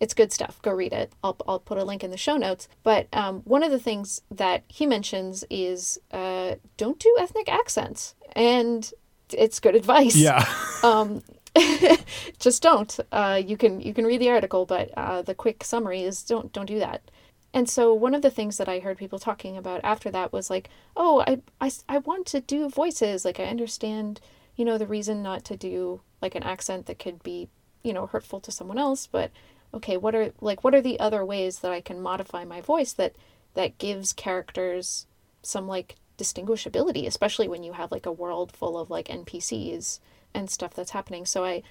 [0.00, 0.60] it's good stuff.
[0.62, 1.12] Go read it.
[1.22, 2.68] I'll, I'll put a link in the show notes.
[2.82, 8.14] But um, one of the things that he mentions is uh, don't do ethnic accents.
[8.32, 8.90] And
[9.30, 10.16] it's good advice.
[10.16, 10.46] Yeah.
[10.82, 11.22] um,
[12.38, 12.98] just don't.
[13.12, 16.52] Uh, you can you can read the article, but uh, the quick summary is don't
[16.52, 17.10] don't do that.
[17.52, 20.50] And so one of the things that I heard people talking about after that was
[20.50, 23.24] like, oh, I, I, I want to do voices.
[23.24, 24.20] Like I understand,
[24.54, 27.48] you know, the reason not to do like an accent that could be
[27.82, 29.30] you know hurtful to someone else but
[29.72, 32.92] okay what are like what are the other ways that i can modify my voice
[32.92, 33.14] that
[33.54, 35.06] that gives characters
[35.42, 40.00] some like distinguishability especially when you have like a world full of like npcs
[40.32, 41.26] and stuff that's happening?
[41.26, 41.62] So i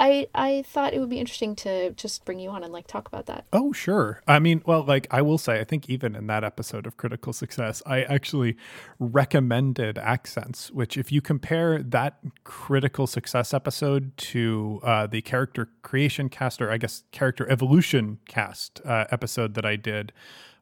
[0.00, 3.06] I I thought it would be interesting to just bring you on and like talk
[3.06, 3.44] about that.
[3.52, 4.22] Oh, sure.
[4.26, 7.34] I mean, well, like I will say, I think even in that episode of Critical
[7.34, 8.56] Success, I actually
[8.98, 10.70] recommended accents.
[10.70, 16.72] Which, if you compare that Critical Success episode to uh, the character creation cast, or
[16.72, 20.14] I guess character evolution cast uh, episode that I did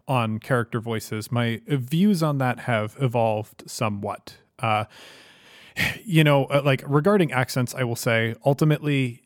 [0.08, 4.38] on character voices, my views on that have evolved somewhat.
[4.58, 4.86] Uh,
[6.04, 9.22] you know, uh, like regarding accents, I will say ultimately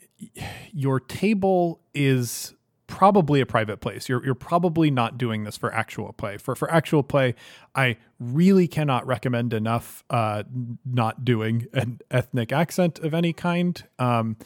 [0.73, 2.55] your table is
[2.87, 4.09] probably a private place.
[4.09, 6.37] You're you're probably not doing this for actual play.
[6.37, 7.35] For for actual play,
[7.75, 10.43] I really cannot recommend enough uh,
[10.85, 13.83] not doing an ethnic accent of any kind.
[13.99, 14.37] Um,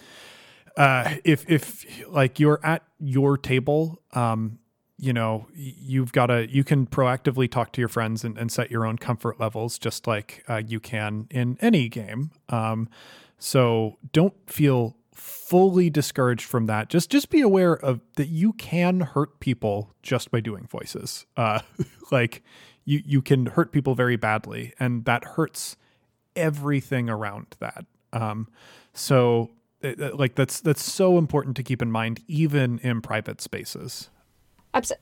[0.77, 4.61] uh, if if like you're at your table, um,
[4.99, 8.71] you know you've got to you can proactively talk to your friends and, and set
[8.71, 12.89] your own comfort levels just like uh, you can in any game um,
[13.39, 19.01] so don't feel fully discouraged from that just just be aware of that you can
[19.01, 21.61] hurt people just by doing voices uh,
[22.11, 22.43] like
[22.85, 25.77] you you can hurt people very badly and that hurts
[26.35, 28.49] everything around that um,
[28.93, 29.51] so
[30.13, 34.11] like that's that's so important to keep in mind even in private spaces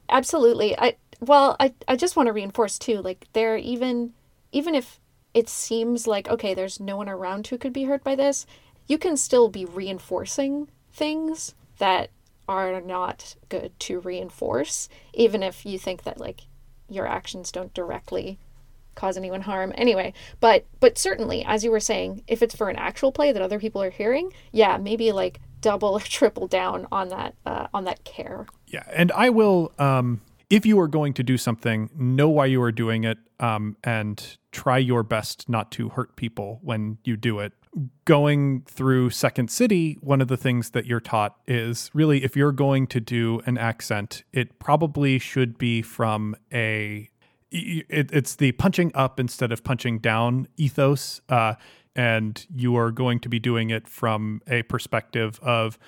[0.08, 0.78] absolutely.
[0.78, 3.00] I well, I I just want to reinforce too.
[3.02, 4.12] Like there, even
[4.52, 5.00] even if
[5.32, 8.46] it seems like okay, there's no one around who could be hurt by this,
[8.86, 12.10] you can still be reinforcing things that
[12.48, 16.42] are not good to reinforce, even if you think that like
[16.88, 18.38] your actions don't directly
[18.94, 22.76] cause anyone harm anyway but but certainly as you were saying if it's for an
[22.76, 27.08] actual play that other people are hearing yeah maybe like double or triple down on
[27.08, 28.46] that uh, on that care.
[28.68, 29.72] Yeah, and I will.
[29.78, 33.76] Um, if you are going to do something, know why you are doing it, um,
[33.84, 37.52] and try your best not to hurt people when you do it.
[38.04, 42.52] Going through Second City, one of the things that you're taught is really if you're
[42.52, 47.10] going to do an accent, it probably should be from a
[47.50, 51.20] it, it's the punching up instead of punching down ethos.
[51.28, 51.54] Uh,
[51.96, 55.78] and you are going to be doing it from a perspective of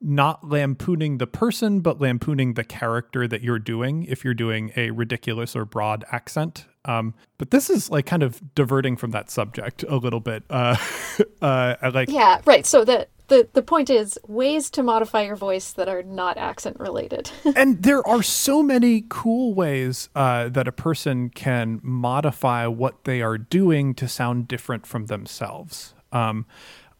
[0.00, 4.90] not lampooning the person, but lampooning the character that you're doing if you're doing a
[4.90, 6.66] ridiculous or broad accent.
[6.86, 10.44] Um, but this is like kind of diverting from that subject a little bit.
[10.48, 10.76] Uh,
[11.42, 12.64] uh, I like yeah, right.
[12.64, 16.78] So the the the point is ways to modify your voice that are not accent
[16.80, 17.30] related.
[17.56, 23.20] and there are so many cool ways uh, that a person can modify what they
[23.20, 25.94] are doing to sound different from themselves.
[26.12, 26.46] Um,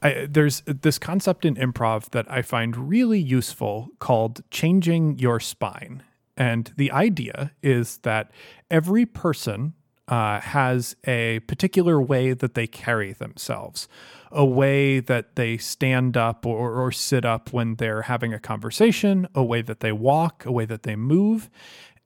[0.03, 6.03] I, there's this concept in improv that I find really useful called changing your spine.
[6.37, 8.31] And the idea is that
[8.71, 9.75] every person
[10.09, 13.89] uh, has a particular way that they carry themselves
[14.33, 19.27] a way that they stand up or, or sit up when they're having a conversation,
[19.35, 21.51] a way that they walk, a way that they move.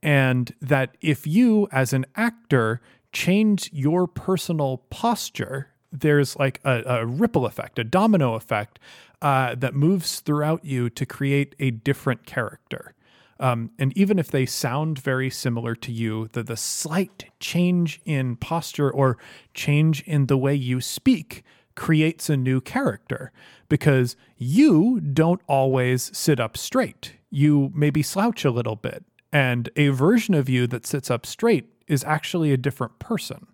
[0.02, 2.80] And that if you, as an actor,
[3.12, 8.78] change your personal posture, there's like a, a ripple effect, a domino effect
[9.22, 12.94] uh, that moves throughout you to create a different character.
[13.40, 18.36] Um, and even if they sound very similar to you, the, the slight change in
[18.36, 19.18] posture or
[19.54, 21.42] change in the way you speak
[21.74, 23.32] creates a new character
[23.68, 27.14] because you don't always sit up straight.
[27.30, 31.66] You maybe slouch a little bit, and a version of you that sits up straight
[31.88, 33.46] is actually a different person.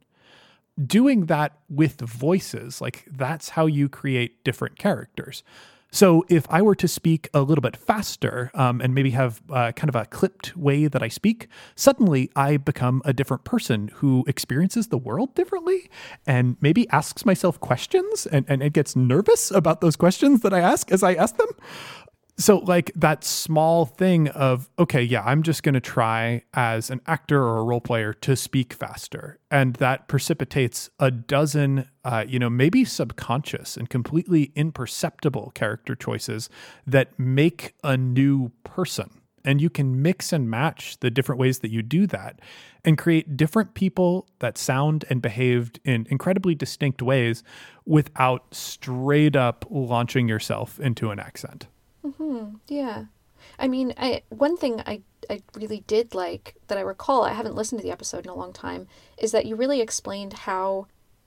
[0.85, 5.43] Doing that with voices, like that's how you create different characters.
[5.93, 9.73] So if I were to speak a little bit faster um, and maybe have uh,
[9.73, 14.25] kind of a clipped way that I speak, suddenly I become a different person who
[14.29, 15.91] experiences the world differently
[16.27, 20.61] and maybe asks myself questions and, and it gets nervous about those questions that I
[20.61, 21.51] ask as I ask them
[22.41, 27.01] so like that small thing of okay yeah i'm just going to try as an
[27.07, 29.39] actor or a role player to speak faster.
[29.51, 36.49] And that precipitates a dozen uh, you know maybe subconscious and completely imperceptible character choices
[36.87, 39.11] that make a new person.
[39.43, 42.41] And you can mix and match the different ways that you do that
[42.85, 47.43] and create different people that sound and behaved in incredibly distinct ways
[47.87, 51.67] without straight up launching yourself into an accent
[52.05, 52.57] Mm-hmm.
[52.69, 53.05] Yeah.
[53.59, 57.25] I mean, I one thing I I really did like that I recall.
[57.25, 58.87] I haven't listened to the episode in a long time.
[59.19, 60.87] Is that you really explained how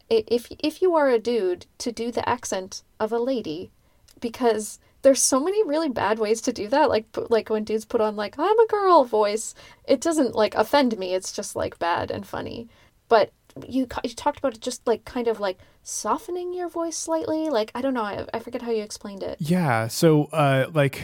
[0.10, 3.72] if if you are a dude to do the accent of a lady,
[4.20, 6.90] because there's so many really bad ways to do that.
[6.90, 9.56] Like like when dudes put on like I'm a girl voice,
[9.88, 11.14] it doesn't like offend me.
[11.14, 12.68] It's just like bad and funny.
[13.10, 13.32] But
[13.68, 17.72] you you talked about it just like kind of like softening your voice slightly like
[17.76, 19.38] i don't know i, I forget how you explained it.
[19.40, 21.02] Yeah so uh like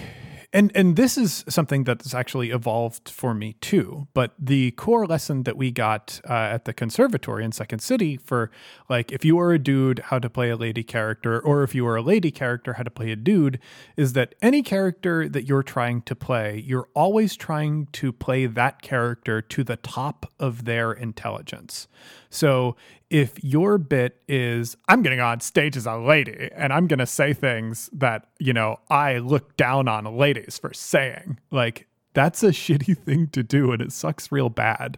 [0.51, 5.43] and and this is something that's actually evolved for me too but the core lesson
[5.43, 8.49] that we got uh, at the conservatory in second city for
[8.89, 11.85] like if you are a dude how to play a lady character or if you
[11.85, 13.59] are a lady character how to play a dude
[13.95, 18.81] is that any character that you're trying to play you're always trying to play that
[18.81, 21.87] character to the top of their intelligence
[22.29, 22.75] so
[23.09, 27.07] if your bit is I'm getting on stage as a lady and I'm going to
[27.07, 32.47] say things that, you know, I look down on ladies for saying, like that's a
[32.49, 34.97] shitty thing to do and it sucks real bad.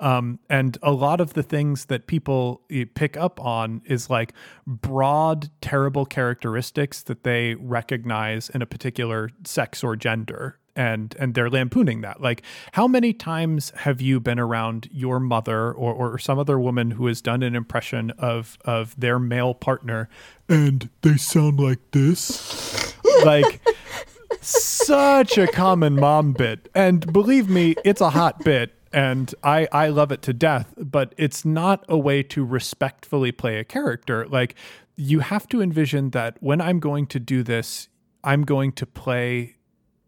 [0.00, 4.32] Um, and a lot of the things that people eh, pick up on is like
[4.64, 11.50] broad, terrible characteristics that they recognize in a particular sex or gender and and they're
[11.50, 12.22] lampooning that.
[12.22, 16.92] Like how many times have you been around your mother or or some other woman
[16.92, 20.08] who has done an impression of of their male partner
[20.48, 22.94] and they sound like this?
[23.24, 23.60] Like
[24.40, 26.68] such a common mom bit.
[26.74, 31.12] And believe me it's a hot bit and I I love it to death, but
[31.18, 34.28] it's not a way to respectfully play a character.
[34.28, 34.54] Like
[34.94, 37.88] you have to envision that when I'm going to do this,
[38.22, 39.57] I'm going to play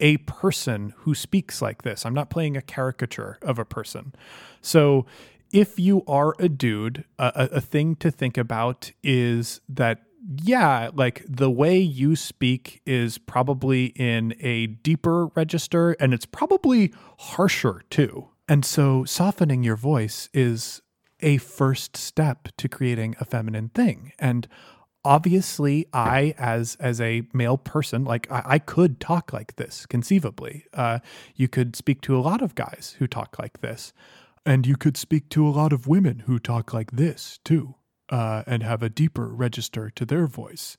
[0.00, 2.04] a person who speaks like this.
[2.04, 4.14] I'm not playing a caricature of a person.
[4.60, 5.06] So
[5.52, 10.02] if you are a dude, a, a thing to think about is that
[10.42, 16.92] yeah, like the way you speak is probably in a deeper register and it's probably
[17.18, 18.28] harsher too.
[18.46, 20.82] And so softening your voice is
[21.20, 24.12] a first step to creating a feminine thing.
[24.18, 24.46] And
[25.04, 30.64] obviously i as as a male person like i, I could talk like this conceivably.
[30.74, 30.98] Uh,
[31.36, 33.92] you could speak to a lot of guys who talk like this
[34.44, 37.74] and you could speak to a lot of women who talk like this too
[38.10, 40.76] uh, and have a deeper register to their voice.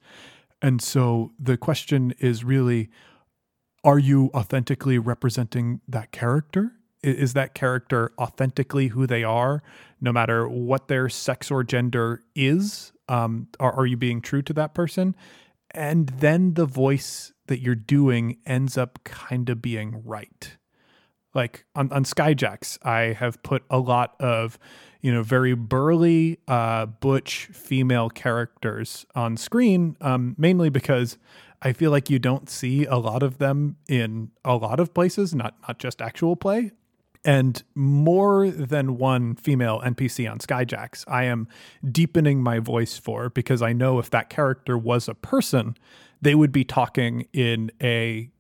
[0.62, 2.90] And so the question is really
[3.84, 6.74] are you authentically representing that character?
[7.02, 9.64] Is that character authentically who they are,
[10.00, 12.92] no matter what their sex or gender is?
[13.12, 15.16] Um, are, are you being true to that person?
[15.72, 20.58] And then the voice that you're doing ends up kind of being right.
[21.34, 24.58] Like on, on Skyjacks, I have put a lot of,
[25.02, 31.18] you know, very burly, uh, butch female characters on screen, um, mainly because
[31.62, 35.36] I feel like you don't see a lot of them in a lot of places,
[35.36, 36.72] not not just actual play
[37.24, 41.48] and more than one female NPC on Skyjacks, I am
[41.90, 45.78] deepening my voice for because I know if that character was a person,
[46.22, 48.32] they would be talking in a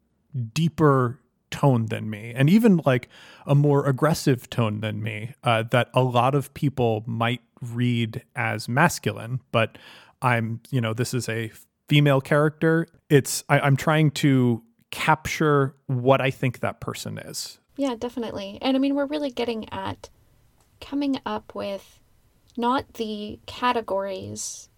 [0.53, 1.19] deeper
[1.51, 3.09] tone than me, and even like
[3.45, 8.67] a more aggressive tone than me uh, that a lot of people might read as
[8.67, 9.41] masculine.
[9.51, 9.77] But
[10.21, 11.51] I'm, you know, this is a
[11.87, 12.87] female character.
[13.09, 18.57] It's I, I'm trying to capture what I think that person is yeah, definitely.
[18.61, 20.09] And I mean, we're really getting at
[20.79, 21.99] coming up with
[22.57, 24.69] not the categories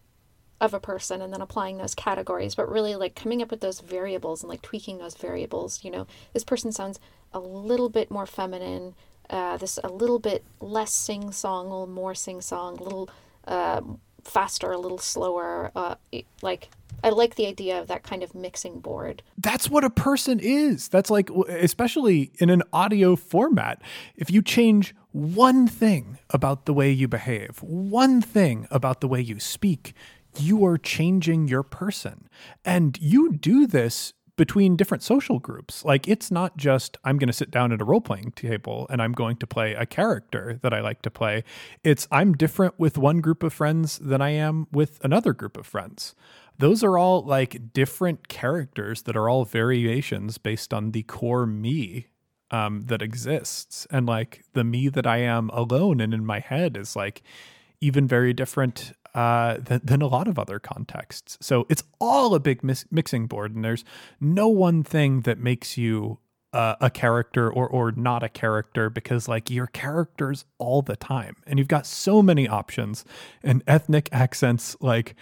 [0.62, 3.82] of a person and then applying those categories, but really like coming up with those
[3.82, 5.84] variables and like tweaking those variables.
[5.84, 7.00] You know, this person sounds
[7.34, 8.96] a little bit more feminine,
[9.30, 13.10] uh, this a little bit less sing song, a little more sing song, a little
[13.46, 13.82] uh,
[14.24, 15.72] faster, a little slower.
[15.76, 15.96] Uh,
[16.42, 16.70] like
[17.04, 19.24] I like the idea of that kind of mixing board.
[19.38, 20.88] That's what a person is.
[20.88, 23.82] That's like, especially in an audio format.
[24.16, 29.20] If you change one thing about the way you behave, one thing about the way
[29.20, 29.94] you speak,
[30.38, 32.30] you are changing your person.
[32.64, 35.86] And you do this between different social groups.
[35.86, 39.02] Like it's not just I'm going to sit down at a role playing table and
[39.02, 41.44] I'm going to play a character that I like to play.
[41.84, 45.68] It's I'm different with one group of friends than I am with another group of
[45.68, 46.16] friends
[46.60, 52.08] those are all like different characters that are all variations based on the core me
[52.52, 53.88] um, that exists.
[53.90, 57.24] And like the me that I am alone and in my head is like
[57.82, 61.38] even very different uh, than, than a lot of other contexts.
[61.42, 63.86] So it's all a big mis- mixing board, and there's
[64.20, 66.20] no one thing that makes you
[66.54, 71.36] uh, a character or or not a character because like your characters all the time
[71.48, 73.04] and you've got so many options
[73.42, 75.16] and ethnic accents like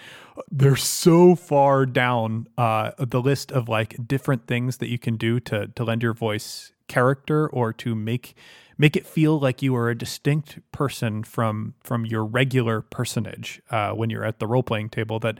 [0.51, 5.39] they're so far down uh, the list of like different things that you can do
[5.39, 8.35] to to lend your voice character or to make
[8.81, 13.91] make it feel like you are a distinct person from from your regular personage uh,
[13.91, 15.37] when you're at the role playing table that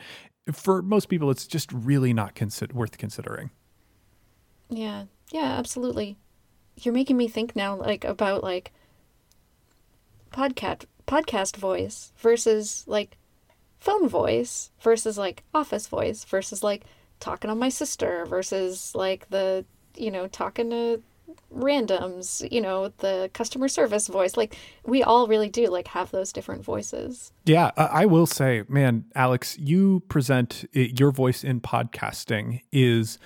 [0.54, 2.40] for most people it's just really not
[2.74, 3.50] worth considering
[4.70, 6.18] yeah yeah, absolutely.
[6.76, 8.72] You're making me think now like about like
[10.32, 13.18] podcast podcast voice versus like
[13.80, 16.84] phone voice versus like office voice versus like
[17.20, 19.66] talking on my sister versus like the
[19.98, 21.02] you know talking to
[21.54, 24.38] randoms, you know, the customer service voice.
[24.38, 24.56] Like
[24.86, 27.32] we all really do like have those different voices.
[27.46, 33.18] Yeah, I will say, man, Alex, you present your voice in podcasting is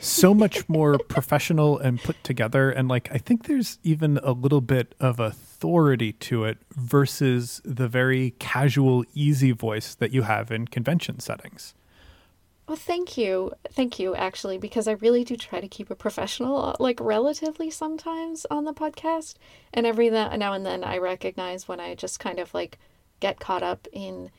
[0.00, 4.60] so much more professional and put together and like I think there's even a little
[4.60, 10.66] bit of authority to it versus the very casual easy voice that you have in
[10.66, 11.74] convention settings.
[12.68, 13.52] Well, thank you.
[13.70, 17.70] Thank you, actually, because I really do try to keep a professional, uh, like relatively
[17.70, 19.34] sometimes on the podcast.
[19.72, 22.78] And every now and then I recognize when I just kind of like
[23.20, 24.30] get caught up in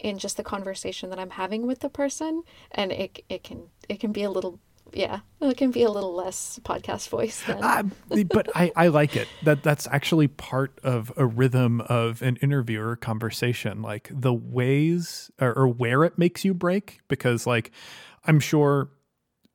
[0.00, 2.42] in just the conversation that I'm having with the person
[2.72, 4.58] and it it can it can be a little
[4.94, 7.42] yeah, it can be a little less podcast voice.
[7.48, 7.82] Uh,
[8.30, 9.28] but I, I like it.
[9.42, 15.52] That that's actually part of a rhythm of an interviewer conversation, like the ways or,
[15.52, 17.00] or where it makes you break.
[17.08, 17.70] Because like
[18.24, 18.90] I'm sure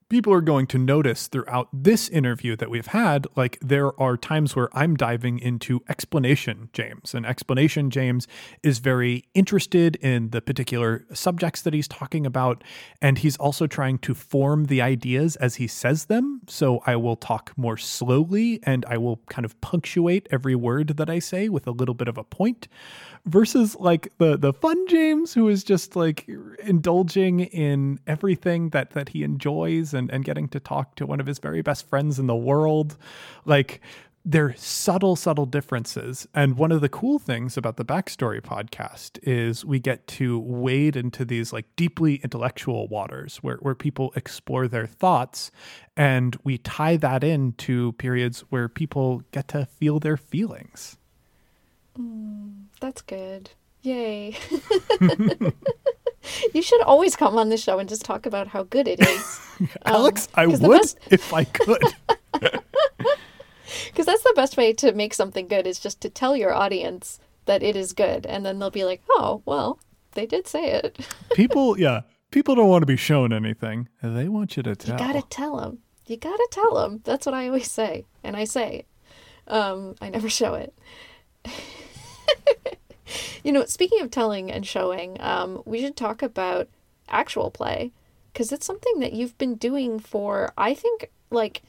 [0.09, 4.55] people are going to notice throughout this interview that we've had, like there are times
[4.55, 7.13] where I'm diving into explanation James.
[7.13, 8.27] And explanation James
[8.63, 12.63] is very interested in the particular subjects that he's talking about.
[13.01, 16.41] And he's also trying to form the ideas as he says them.
[16.47, 21.09] So I will talk more slowly and I will kind of punctuate every word that
[21.09, 22.67] I say with a little bit of a point
[23.25, 26.27] versus like the the fun James who is just like
[26.63, 31.27] indulging in everything that that he enjoys and and getting to talk to one of
[31.27, 32.97] his very best friends in the world
[33.45, 33.81] like
[34.25, 39.63] they're subtle subtle differences and one of the cool things about the backstory podcast is
[39.63, 44.87] we get to wade into these like deeply intellectual waters where, where people explore their
[44.87, 45.51] thoughts
[45.95, 50.97] and we tie that into periods where people get to feel their feelings
[51.97, 52.39] mm.
[52.79, 53.51] That's good.
[53.81, 54.37] Yay.
[56.53, 59.39] you should always come on the show and just talk about how good it is.
[59.85, 60.97] Alex, um, I would best...
[61.11, 61.83] if I could.
[62.31, 67.19] Because that's the best way to make something good is just to tell your audience
[67.45, 68.25] that it is good.
[68.25, 69.79] And then they'll be like, oh, well,
[70.13, 70.99] they did say it.
[71.33, 72.01] people, yeah,
[72.31, 73.89] people don't want to be shown anything.
[74.01, 74.93] They want you to tell.
[74.93, 75.79] You got to tell them.
[76.05, 77.01] You got to tell them.
[77.03, 78.05] That's what I always say.
[78.23, 78.85] And I say,
[79.47, 80.73] um, I never show it.
[83.43, 86.67] you know, speaking of telling and showing, um, we should talk about
[87.07, 87.91] actual play
[88.31, 91.61] because it's something that you've been doing for, I think, like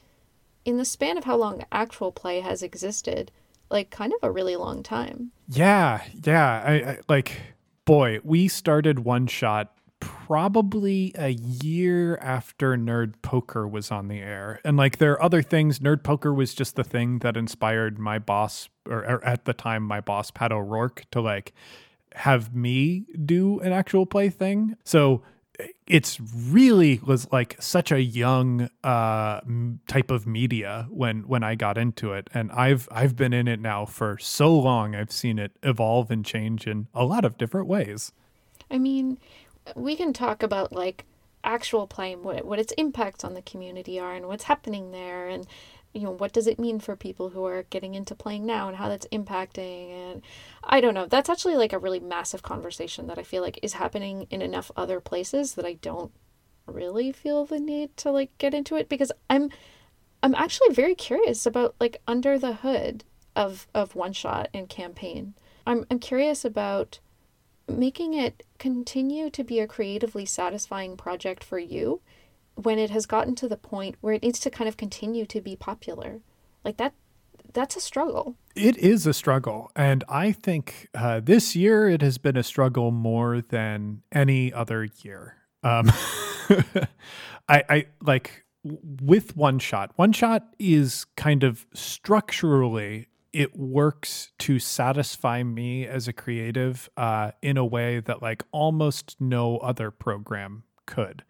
[0.65, 3.31] in the span of how long actual play has existed,
[3.69, 5.31] like kind of a really long time.
[5.47, 6.63] Yeah, yeah.
[6.65, 7.41] I, I like,
[7.85, 14.59] boy, we started one shot probably a year after Nerd Poker was on the air.
[14.65, 18.19] And like there are other things, Nerd Poker was just the thing that inspired my
[18.19, 21.53] boss, or, or, at the time, my boss, Pat O'Rourke, to like
[22.13, 24.75] have me do an actual play thing.
[24.83, 25.21] So
[25.85, 29.41] it's really was like such a young uh
[29.87, 33.59] type of media when when I got into it and I've I've been in it
[33.59, 37.67] now for so long I've seen it evolve and change in a lot of different
[37.67, 38.11] ways.
[38.69, 39.19] I mean,
[39.75, 41.05] we can talk about like
[41.43, 45.27] actual play and what, what its impacts on the community are and what's happening there
[45.27, 45.45] and
[45.93, 48.77] you know what does it mean for people who are getting into playing now and
[48.77, 50.21] how that's impacting and
[50.63, 51.05] i don't know.
[51.05, 54.71] That's actually like a really massive conversation that i feel like is happening in enough
[54.75, 56.11] other places that i don't
[56.65, 59.49] really feel the need to like get into it because i'm
[60.23, 63.03] i'm actually very curious about like under the hood
[63.35, 65.33] of of one shot and campaign.
[65.65, 66.99] I'm i'm curious about
[67.67, 72.01] making it continue to be a creatively satisfying project for you
[72.55, 75.41] when it has gotten to the point where it needs to kind of continue to
[75.41, 76.21] be popular.
[76.63, 76.93] Like that
[77.53, 78.37] that's a struggle.
[78.55, 79.71] It is a struggle.
[79.75, 84.87] And I think uh, this year it has been a struggle more than any other
[85.01, 85.35] year.
[85.63, 85.91] Um,
[87.49, 89.91] I, I like with one shot.
[89.95, 97.31] One shot is kind of structurally it works to satisfy me as a creative uh,
[97.41, 101.23] in a way that like almost no other program could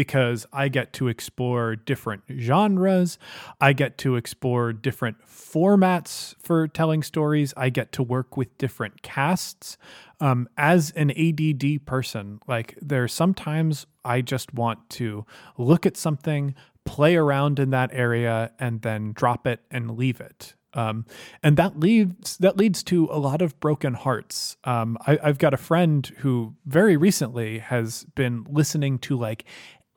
[0.00, 3.18] because I get to explore different genres.
[3.60, 7.52] I get to explore different formats for telling stories.
[7.54, 9.76] I get to work with different casts.
[10.18, 15.26] Um, as an ADD person, like there's sometimes I just want to
[15.58, 16.54] look at something,
[16.86, 20.54] play around in that area, and then drop it and leave it.
[20.74, 21.04] Um,
[21.42, 24.56] and that leads that leads to a lot of broken hearts.
[24.64, 29.44] Um, I, I've got a friend who very recently has been listening to like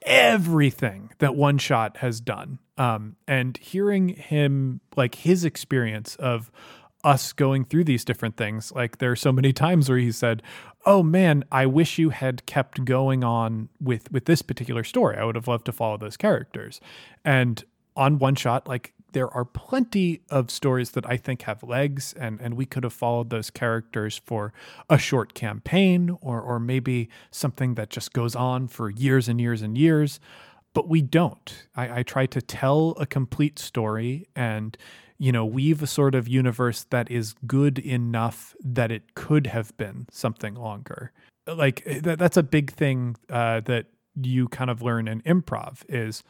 [0.05, 6.51] everything that One Shot has done, um, and hearing him like his experience of
[7.03, 8.71] us going through these different things.
[8.71, 10.41] Like there are so many times where he said,
[10.85, 15.17] "Oh man, I wish you had kept going on with with this particular story.
[15.17, 16.79] I would have loved to follow those characters."
[17.25, 17.63] And
[17.95, 22.41] on one shot, like there are plenty of stories that I think have legs, and,
[22.41, 24.53] and we could have followed those characters for
[24.89, 29.61] a short campaign or, or maybe something that just goes on for years and years
[29.61, 30.19] and years.
[30.73, 31.67] But we don't.
[31.75, 34.75] I, I try to tell a complete story and,
[35.19, 39.75] you know, weave a sort of universe that is good enough that it could have
[39.77, 41.11] been something longer.
[41.45, 43.85] Like, that, that's a big thing uh, that
[44.19, 46.23] you kind of learn in improv is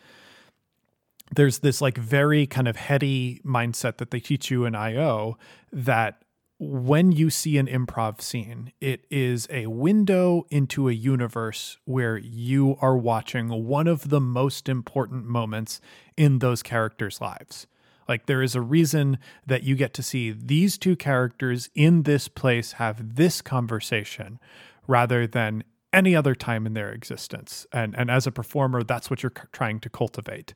[1.36, 5.38] there's this like very kind of heady mindset that they teach you in IO
[5.71, 6.23] that
[6.59, 12.77] when you see an improv scene, it is a window into a universe where you
[12.79, 15.81] are watching one of the most important moments
[16.15, 17.67] in those characters' lives.
[18.07, 22.27] Like, there is a reason that you get to see these two characters in this
[22.27, 24.39] place have this conversation
[24.88, 25.63] rather than
[25.93, 27.65] any other time in their existence.
[27.71, 30.53] And, and as a performer, that's what you're trying to cultivate.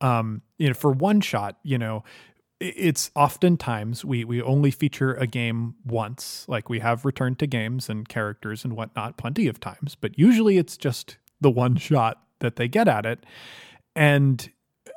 [0.00, 2.04] Um, you know, for one shot, you know,
[2.58, 6.44] it's oftentimes we we only feature a game once.
[6.48, 10.58] Like we have returned to games and characters and whatnot plenty of times but usually
[10.58, 13.24] it's just the one shot that they get at it.
[13.96, 14.50] And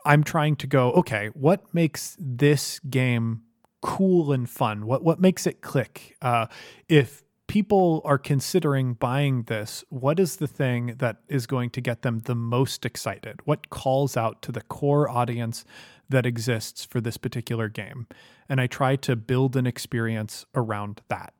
[0.05, 3.41] i'm trying to go okay what makes this game
[3.83, 4.87] cool and fun?
[4.87, 6.15] What what makes it click?
[6.21, 6.47] Uh,
[6.89, 12.01] if people are considering buying this, what is the thing that is going to get
[12.01, 13.39] them the most excited?
[13.45, 15.65] What calls out to the core audience
[16.09, 18.07] that exists for this particular game.
[18.47, 21.33] And I try to build an experience around that.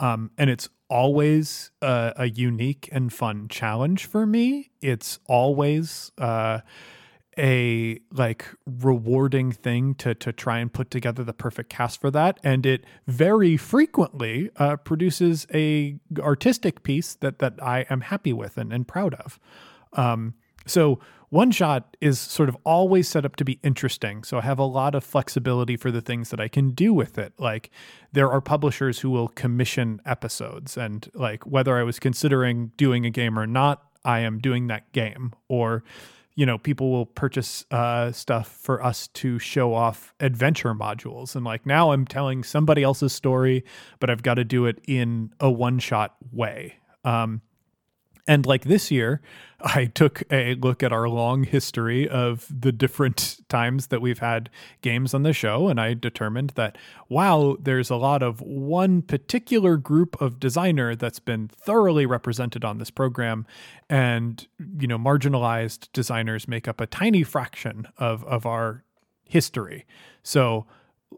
[0.00, 4.70] Um, and it's always a, unique and fun challenge for me.
[4.80, 6.60] It's always uh,
[7.38, 12.38] a like rewarding thing to to try and put together the perfect cast for that,
[12.42, 18.58] and it very frequently uh, produces a artistic piece that that I am happy with
[18.58, 19.38] and, and proud of.
[19.94, 20.34] Um,
[20.66, 21.00] so
[21.32, 24.22] one shot is sort of always set up to be interesting.
[24.22, 27.16] So I have a lot of flexibility for the things that I can do with
[27.16, 27.32] it.
[27.38, 27.70] Like
[28.12, 33.10] there are publishers who will commission episodes and like whether I was considering doing a
[33.10, 35.84] game or not, I am doing that game or
[36.34, 41.34] you know people will purchase uh, stuff for us to show off adventure modules.
[41.34, 43.64] And like now i'm telling somebody else's story
[44.00, 46.76] but i've got to do it in a one shot way.
[47.04, 47.42] Um,
[48.26, 49.20] and like this year,
[49.60, 54.50] I took a look at our long history of the different times that we've had
[54.80, 59.76] games on the show, and I determined that, wow, there's a lot of one particular
[59.76, 63.46] group of designer that's been thoroughly represented on this program.
[63.90, 64.46] And,
[64.78, 68.84] you know, marginalized designers make up a tiny fraction of, of our
[69.24, 69.84] history.
[70.22, 70.66] So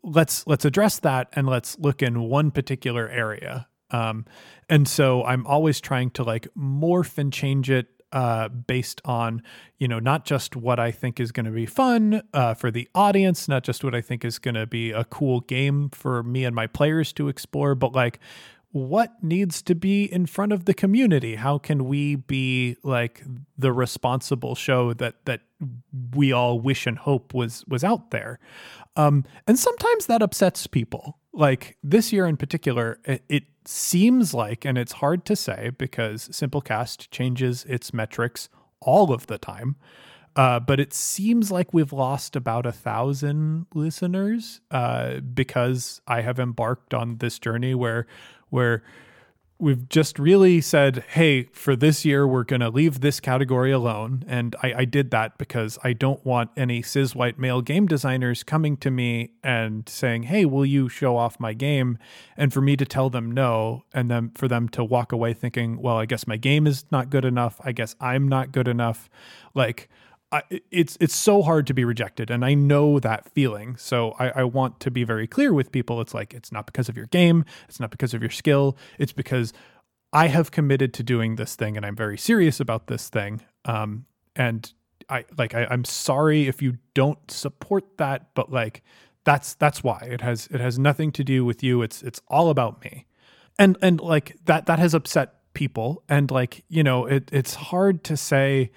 [0.03, 4.25] let's let's address that and let's look in one particular area um,
[4.69, 9.43] and so I'm always trying to like morph and change it uh, based on
[9.79, 12.89] you know not just what I think is going to be fun uh, for the
[12.95, 16.45] audience, not just what I think is going to be a cool game for me
[16.45, 18.21] and my players to explore, but like
[18.75, 21.37] what needs to be in front of the community?
[21.37, 23.23] How can we be like
[23.57, 25.43] the responsible show that that
[26.13, 28.41] we all wish and hope was was out there?
[28.97, 31.19] Um and sometimes that upsets people.
[31.33, 36.29] Like this year in particular it, it seems like and it's hard to say because
[36.29, 38.49] simplecast changes its metrics
[38.81, 39.77] all of the time
[40.37, 46.41] uh, but it seems like we've lost about a thousand listeners uh, because I have
[46.41, 48.07] embarked on this journey where
[48.51, 48.83] where
[49.59, 54.25] we've just really said, hey, for this year, we're going to leave this category alone.
[54.27, 58.43] And I, I, did that because I don't want any cis white male game designers
[58.43, 61.99] coming to me and saying, hey, will you show off my game?
[62.37, 65.81] And for me to tell them no, and then for them to walk away thinking,
[65.81, 67.61] well, I guess my game is not good enough.
[67.65, 69.09] I guess I'm not good enough.
[69.55, 69.89] Like,
[70.35, 73.77] I, it's it's so hard to be rejected, and I know that feeling.
[73.77, 76.01] So I, I want to be very clear with people.
[76.01, 78.77] It's like it's not because of your game, it's not because of your skill.
[78.99, 79.53] It's because
[80.13, 83.43] I have committed to doing this thing, and I'm very serious about this thing.
[83.65, 84.73] Um, and
[85.09, 88.83] I like I, I'm sorry if you don't support that, but like
[89.23, 91.81] that's that's why it has it has nothing to do with you.
[91.81, 93.07] It's it's all about me,
[93.57, 98.03] and and like that that has upset people, and like you know it it's hard
[98.03, 98.73] to say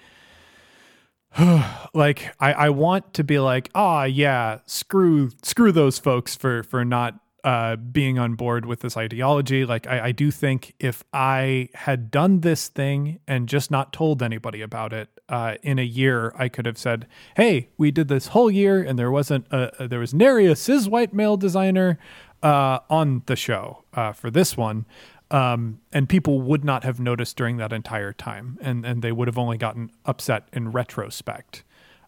[1.94, 6.64] like I, I want to be like, ah, oh, yeah, screw screw those folks for
[6.64, 9.64] for not uh, being on board with this ideology.
[9.66, 14.22] Like I, I do think if I had done this thing and just not told
[14.22, 18.28] anybody about it uh, in a year, I could have said, "Hey, we did this
[18.28, 22.00] whole year, and there wasn't a, there was nary a cis white male designer
[22.44, 24.86] uh, on the show uh, for this one."
[25.30, 29.28] Um, and people would not have noticed during that entire time, and and they would
[29.28, 31.64] have only gotten upset in retrospect.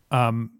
[0.09, 0.51] Um,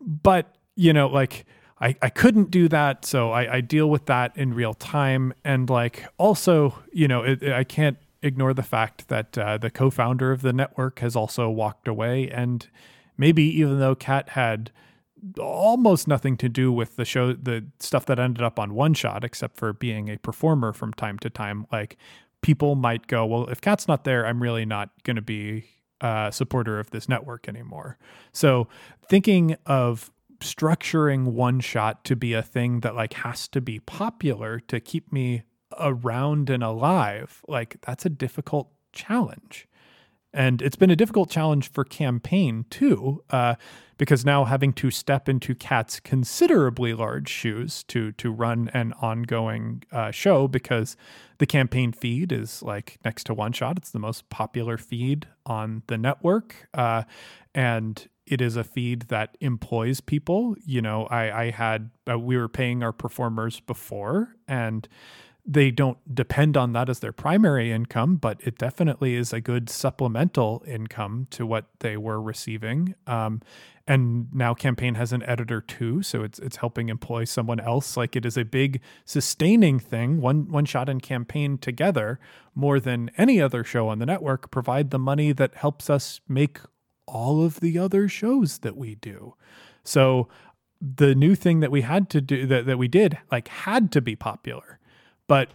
[0.00, 1.46] but you know, like
[1.80, 5.70] I, I couldn't do that, so I, I deal with that in real time, and
[5.70, 10.42] like also, you know, it, I can't ignore the fact that uh, the co-founder of
[10.42, 12.66] the network has also walked away, and
[13.16, 14.72] maybe even though Kat had
[15.38, 19.24] almost nothing to do with the show, the stuff that ended up on one shot,
[19.24, 21.66] except for being a performer from time to time.
[21.72, 21.96] Like
[22.42, 25.64] people might go, well, if Kat's not there, I'm really not going to be
[26.00, 27.98] a supporter of this network anymore.
[28.32, 28.68] So
[29.08, 30.10] thinking of
[30.40, 35.12] structuring one shot to be a thing that like has to be popular to keep
[35.12, 35.42] me
[35.78, 39.66] around and alive, like that's a difficult challenge.
[40.32, 43.54] And it's been a difficult challenge for campaign too, uh,
[43.96, 49.82] because now having to step into Kat's considerably large shoes to to run an ongoing
[49.90, 50.96] uh, show, because
[51.38, 53.78] the campaign feed is like next to One Shot.
[53.78, 57.04] It's the most popular feed on the network, uh,
[57.54, 60.54] and it is a feed that employs people.
[60.64, 64.86] You know, I, I had uh, we were paying our performers before, and
[65.50, 69.70] they don't depend on that as their primary income, but it definitely is a good
[69.70, 72.94] supplemental income to what they were receiving.
[73.06, 73.40] Um,
[73.86, 77.96] and now campaign has an editor too, so it's it's helping employ someone else.
[77.96, 80.20] Like it is a big sustaining thing.
[80.20, 82.20] One one shot and campaign together
[82.54, 86.58] more than any other show on the network provide the money that helps us make
[87.06, 89.34] all of the other shows that we do.
[89.82, 90.28] So
[90.78, 94.02] the new thing that we had to do that, that we did like had to
[94.02, 94.77] be popular
[95.28, 95.50] but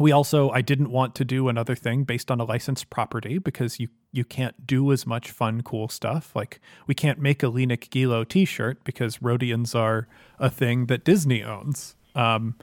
[0.00, 3.78] we also I didn't want to do another thing based on a licensed property because
[3.78, 6.34] you you can't do as much fun cool stuff.
[6.34, 11.44] Like we can't make a Lenik Gilo t-shirt because Rodians are a thing that Disney
[11.44, 11.94] owns.
[12.16, 12.56] Um,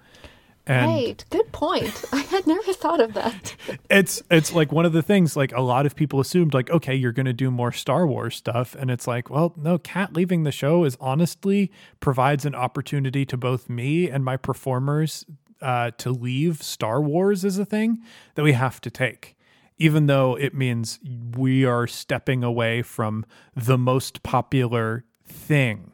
[0.66, 1.26] and right.
[1.30, 2.04] Good point.
[2.12, 3.56] I had never thought of that.
[3.90, 6.96] it's it's like one of the things like a lot of people assumed like okay,
[6.96, 10.44] you're going to do more Star Wars stuff and it's like, well, no, Kat leaving
[10.44, 15.24] the show is honestly provides an opportunity to both me and my performers
[15.62, 18.00] uh, to leave Star Wars is a thing
[18.36, 19.36] that we have to take,
[19.78, 21.00] even though it means
[21.36, 25.94] we are stepping away from the most popular thing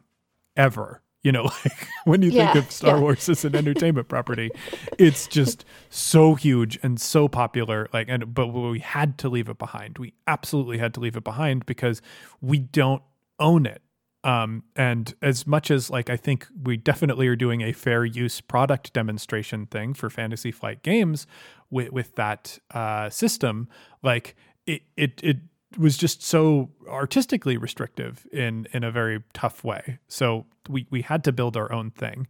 [0.56, 1.02] ever.
[1.22, 3.02] You know, like when you yeah, think of Star yeah.
[3.02, 4.50] Wars as an entertainment property,
[4.98, 7.88] it's just so huge and so popular.
[7.92, 9.98] Like, and but we had to leave it behind.
[9.98, 12.02] We absolutely had to leave it behind because
[12.42, 13.02] we don't
[13.40, 13.80] own it
[14.24, 18.40] um, and as much as like I think we definitely are doing a fair use
[18.40, 21.26] product demonstration thing for Fantasy Flight games
[21.70, 23.68] with with that uh, system,
[24.02, 24.34] like
[24.66, 25.36] it it it
[25.76, 29.98] was just so artistically restrictive in in a very tough way.
[30.08, 32.26] So we we had to build our own thing,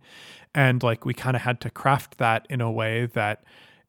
[0.52, 3.44] and like we kind of had to craft that in a way that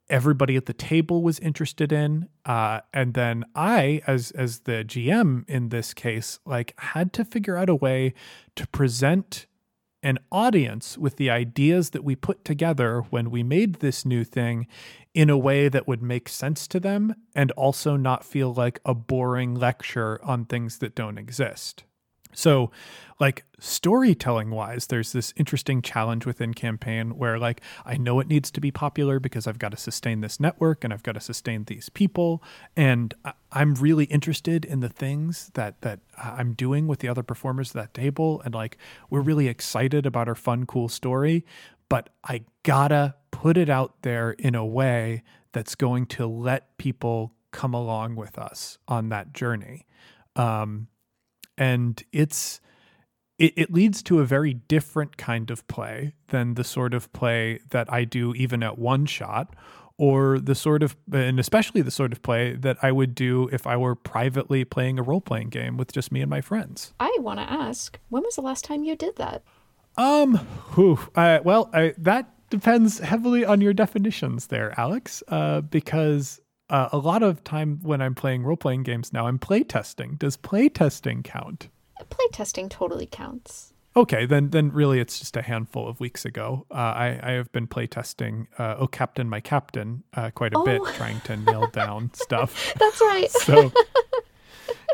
[0.08, 5.48] everybody at the table was interested in uh, and then i as as the gm
[5.48, 8.14] in this case like had to figure out a way
[8.54, 9.46] to present
[10.02, 14.66] an audience with the ideas that we put together when we made this new thing
[15.14, 18.94] in a way that would make sense to them and also not feel like a
[18.94, 21.82] boring lecture on things that don't exist
[22.36, 22.70] so,
[23.18, 28.50] like storytelling wise, there's this interesting challenge within campaign where, like, I know it needs
[28.50, 31.64] to be popular because I've got to sustain this network and I've got to sustain
[31.64, 32.42] these people,
[32.76, 33.14] and
[33.52, 37.76] I'm really interested in the things that that I'm doing with the other performers at
[37.76, 38.76] that table, and like,
[39.08, 41.46] we're really excited about our fun, cool story,
[41.88, 45.22] but I gotta put it out there in a way
[45.52, 49.86] that's going to let people come along with us on that journey.
[50.34, 50.88] Um,
[51.58, 52.60] and it's
[53.38, 57.60] it, it leads to a very different kind of play than the sort of play
[57.70, 59.54] that I do even at one shot
[59.98, 63.66] or the sort of and especially the sort of play that I would do if
[63.66, 66.92] I were privately playing a role playing game with just me and my friends.
[67.00, 69.42] I want to ask, when was the last time you did that?
[69.96, 70.36] Um,
[70.74, 76.40] whew, uh, well, I, that depends heavily on your definitions there, Alex, uh, because
[76.70, 80.18] uh, a lot of time when I'm playing role playing games now, I'm playtesting.
[80.18, 81.68] Does playtesting count?
[82.10, 83.72] Playtesting totally counts.
[83.96, 86.66] Okay, then then really it's just a handful of weeks ago.
[86.70, 90.64] Uh, I I have been playtesting uh, Oh Captain My Captain uh, quite a oh.
[90.64, 92.74] bit, trying to nail down stuff.
[92.78, 93.30] That's right.
[93.30, 93.72] So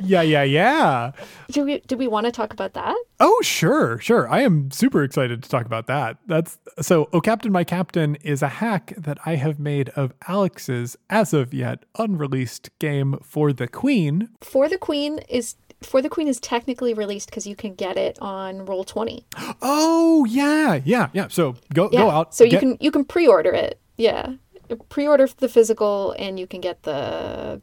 [0.03, 1.12] yeah, yeah, yeah.
[1.51, 2.97] Do we do we want to talk about that?
[3.20, 4.28] Oh, sure, sure.
[4.28, 6.18] I am super excited to talk about that.
[6.26, 10.97] That's so Oh Captain My Captain is a hack that I have made of Alex's
[11.11, 14.28] as of yet unreleased game for the Queen.
[14.40, 18.18] For the Queen is for the Queen is technically released because you can get it
[18.20, 19.26] on Roll Twenty.
[19.61, 21.28] Oh yeah, yeah, yeah.
[21.28, 22.01] So go yeah.
[22.01, 22.34] go out.
[22.34, 22.53] So get...
[22.53, 23.80] you can you can pre-order it.
[23.97, 24.34] Yeah,
[24.88, 27.61] pre-order the physical, and you can get the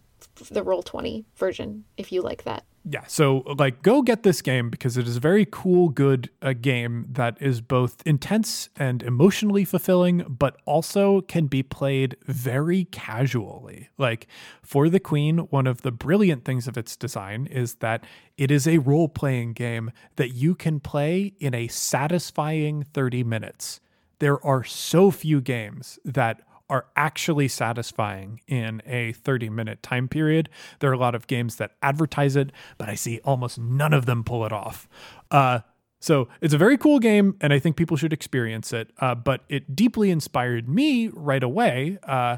[0.50, 2.66] the roll 20 version if you like that.
[2.90, 6.54] Yeah so like go get this game because it is a very cool good uh,
[6.54, 13.90] game that is both intense and emotionally fulfilling but also can be played very casually.
[13.98, 14.28] Like
[14.64, 18.06] for the queen one of the brilliant things of its design is that
[18.38, 23.82] it is a role-playing game that you can play in a satisfying 30 minutes.
[24.20, 30.50] There are so few games that are actually satisfying in a 30 minute time period.
[30.80, 34.06] There are a lot of games that advertise it, but I see almost none of
[34.06, 34.88] them pull it off.
[35.32, 35.60] Uh,
[36.02, 38.92] So it's a very cool game, and I think people should experience it.
[39.00, 42.38] Uh, but it deeply inspired me right away uh,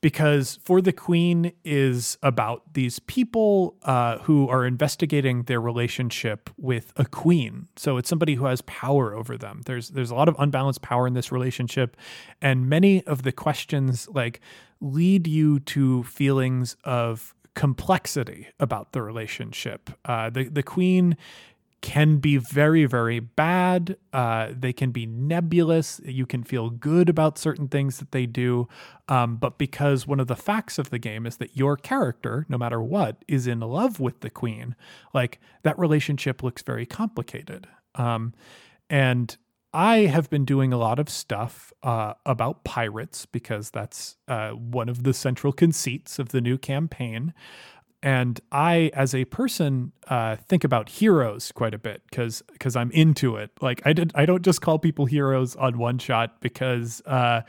[0.00, 6.92] because For the Queen is about these people uh, who are investigating their relationship with
[6.96, 7.68] a queen.
[7.76, 9.62] So it's somebody who has power over them.
[9.66, 11.96] There's there's a lot of unbalanced power in this relationship,
[12.40, 14.40] and many of the questions like
[14.80, 19.90] lead you to feelings of complexity about the relationship.
[20.04, 21.16] Uh, the the queen
[21.82, 23.96] can be very, very bad.
[24.12, 26.00] Uh, they can be nebulous.
[26.04, 28.68] You can feel good about certain things that they do.
[29.08, 32.58] Um, but because one of the facts of the game is that your character, no
[32.58, 34.76] matter what, is in love with the queen,
[35.14, 37.66] like that relationship looks very complicated.
[37.94, 38.34] Um,
[38.90, 39.36] and
[39.72, 44.88] I have been doing a lot of stuff uh, about pirates because that's uh, one
[44.88, 47.32] of the central conceits of the new campaign
[48.02, 52.90] and I, as a person, uh, think about heroes quite a bit because because I'm
[52.92, 53.50] into it.
[53.60, 57.42] Like I did, I don't just call people heroes on one shot because uh,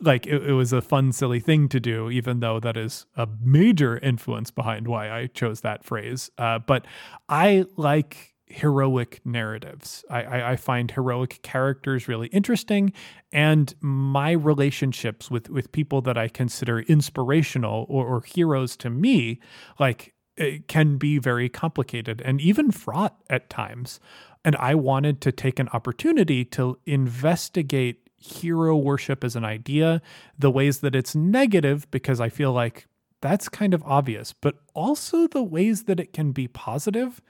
[0.00, 3.28] like it, it, was a fun, silly thing to do, even though that is a
[3.42, 6.30] major influence behind why I chose that phrase.
[6.38, 6.86] Uh, but
[7.28, 10.04] I like heroic narratives.
[10.10, 12.92] I, I, I, find heroic characters really interesting,
[13.32, 19.40] and my relationships with with people that I consider inspirational or, or heroes to me,
[19.78, 24.00] like eh, can be very complicated and even fraught at times.
[24.44, 30.02] And I wanted to take an opportunity to investigate hero worship as an idea,
[30.38, 32.86] the ways that it's negative, because I feel like
[33.20, 37.20] that's kind of obvious, but also the ways that it can be positive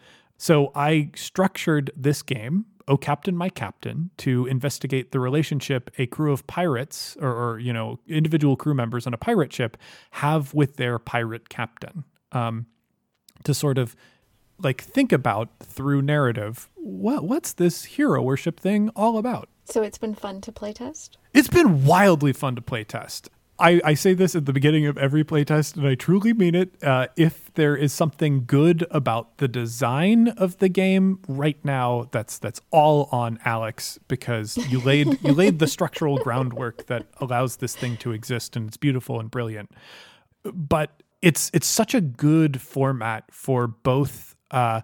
[0.41, 6.33] so I structured this game, Oh Captain, My Captain, to investigate the relationship a crew
[6.33, 9.77] of pirates or, or you know, individual crew members on a pirate ship
[10.13, 12.05] have with their pirate captain.
[12.33, 12.67] Um,
[13.45, 13.95] to sort of
[14.59, 19.99] like think about through narrative what what's this hero worship thing all about so it's
[19.99, 23.29] been fun to playtest it's been wildly fun to playtest
[23.61, 26.83] I, I say this at the beginning of every playtest, and I truly mean it.
[26.83, 32.39] Uh, if there is something good about the design of the game right now, that's
[32.39, 37.77] that's all on Alex because you laid you laid the structural groundwork that allows this
[37.77, 39.71] thing to exist, and it's beautiful and brilliant.
[40.43, 44.35] But it's it's such a good format for both.
[44.51, 44.81] Uh,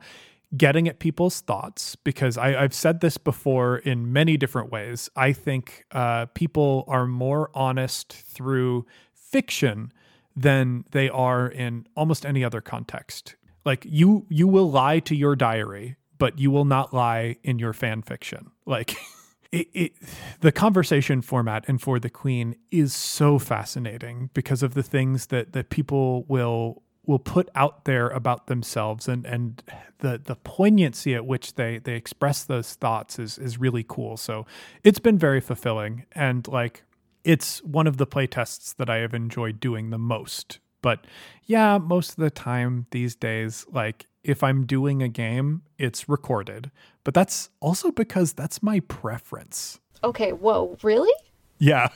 [0.57, 5.09] getting at people's thoughts because I, have said this before in many different ways.
[5.17, 9.93] I think uh, people are more honest through fiction
[10.35, 13.37] than they are in almost any other context.
[13.65, 17.73] Like you, you will lie to your diary, but you will not lie in your
[17.73, 18.51] fan fiction.
[18.65, 18.97] Like.
[19.53, 19.93] It, it,
[20.41, 25.53] the conversation format and for the queen is so fascinating because of the things that
[25.53, 29.63] that people will will put out there about themselves and and
[29.99, 34.17] the the poignancy at which they they express those thoughts is is really cool.
[34.17, 34.47] So
[34.85, 36.85] it's been very fulfilling and like
[37.25, 40.59] it's one of the playtests that I have enjoyed doing the most.
[40.83, 41.07] But
[41.45, 46.71] yeah, most of the time these days like if I'm doing a game, it's recorded.
[47.05, 49.79] But that's also because that's my preference.
[50.03, 51.13] Okay, whoa, really?
[51.59, 51.89] Yeah.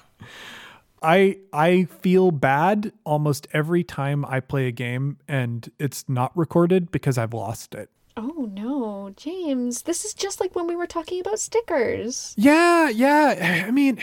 [1.02, 6.90] I I feel bad almost every time I play a game and it's not recorded
[6.90, 7.90] because I've lost it.
[8.16, 12.34] Oh no, James, this is just like when we were talking about stickers.
[12.36, 13.64] Yeah, yeah.
[13.66, 13.98] I mean,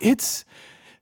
[0.00, 0.44] it's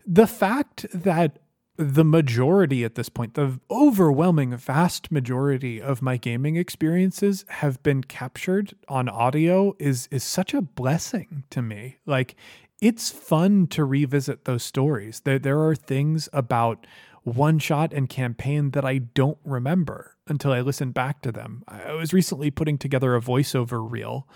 [0.06, 1.38] the fact that
[1.76, 8.04] the majority at this point, the overwhelming vast majority of my gaming experiences have been
[8.04, 11.96] captured on audio is is such a blessing to me.
[12.06, 12.36] Like
[12.84, 15.20] it's fun to revisit those stories.
[15.20, 16.86] There, there are things about
[17.22, 21.64] one shot and campaign that I don't remember until I listen back to them.
[21.66, 24.28] I was recently putting together a voiceover reel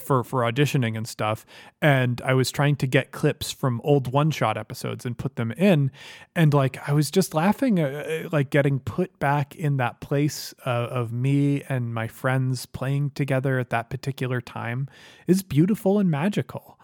[0.00, 1.46] for for auditioning and stuff
[1.80, 5.52] and I was trying to get clips from old one shot episodes and put them
[5.52, 5.92] in
[6.34, 10.52] and like I was just laughing uh, uh like getting put back in that place
[10.66, 14.88] uh, of me and my friends playing together at that particular time
[15.28, 16.76] is beautiful and magical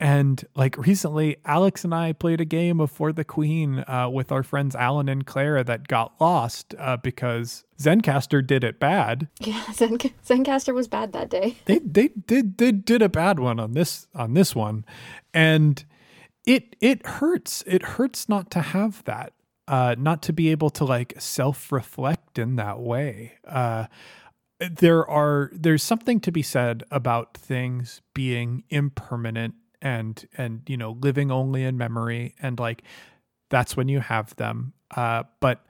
[0.00, 4.30] and like recently, Alex and I played a game of For the Queen uh, with
[4.30, 9.28] our friends Alan and Clara that got lost uh, because Zencastr did it bad.
[9.40, 11.56] Yeah, Zen- Zencastr was bad that day.
[11.64, 14.84] they they did they did a bad one on this on this one,
[15.34, 15.84] and
[16.46, 17.64] it it hurts.
[17.66, 19.32] It hurts not to have that,
[19.66, 23.32] uh, not to be able to like self reflect in that way.
[23.44, 23.86] Uh,
[24.60, 30.96] there are there's something to be said about things being impermanent and and you know
[31.00, 32.82] living only in memory and like
[33.50, 35.64] that's when you have them uh but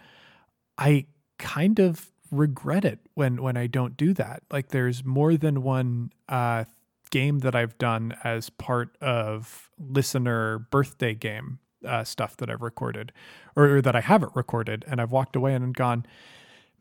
[0.79, 1.05] i
[1.39, 6.11] kind of regret it when when i don't do that like there's more than one
[6.29, 6.65] uh
[7.11, 13.13] game that I've done as part of listener birthday game uh, stuff that I've recorded
[13.57, 14.85] or, or, that I haven't recorded.
[14.89, 16.07] And I've walked away and gone,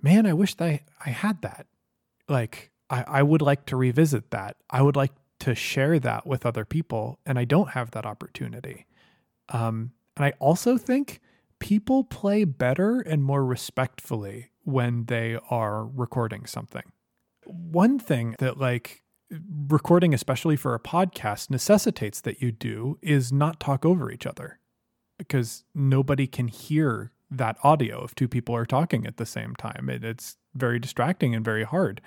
[0.02, 1.68] man, I wish I, I had that.
[2.28, 4.58] Like, I, I would like to revisit that.
[4.70, 7.20] I would like to share that with other people.
[7.26, 8.86] And I don't have that opportunity.
[9.50, 11.22] Um, and I also think
[11.60, 16.84] people play better and more respectfully when they are recording something.
[17.46, 19.04] One thing that, like,
[19.68, 24.60] recording, especially for a podcast, necessitates that you do is not talk over each other
[25.18, 29.90] because nobody can hear that audio if two people are talking at the same time.
[29.90, 32.02] It, it's very distracting and very hard.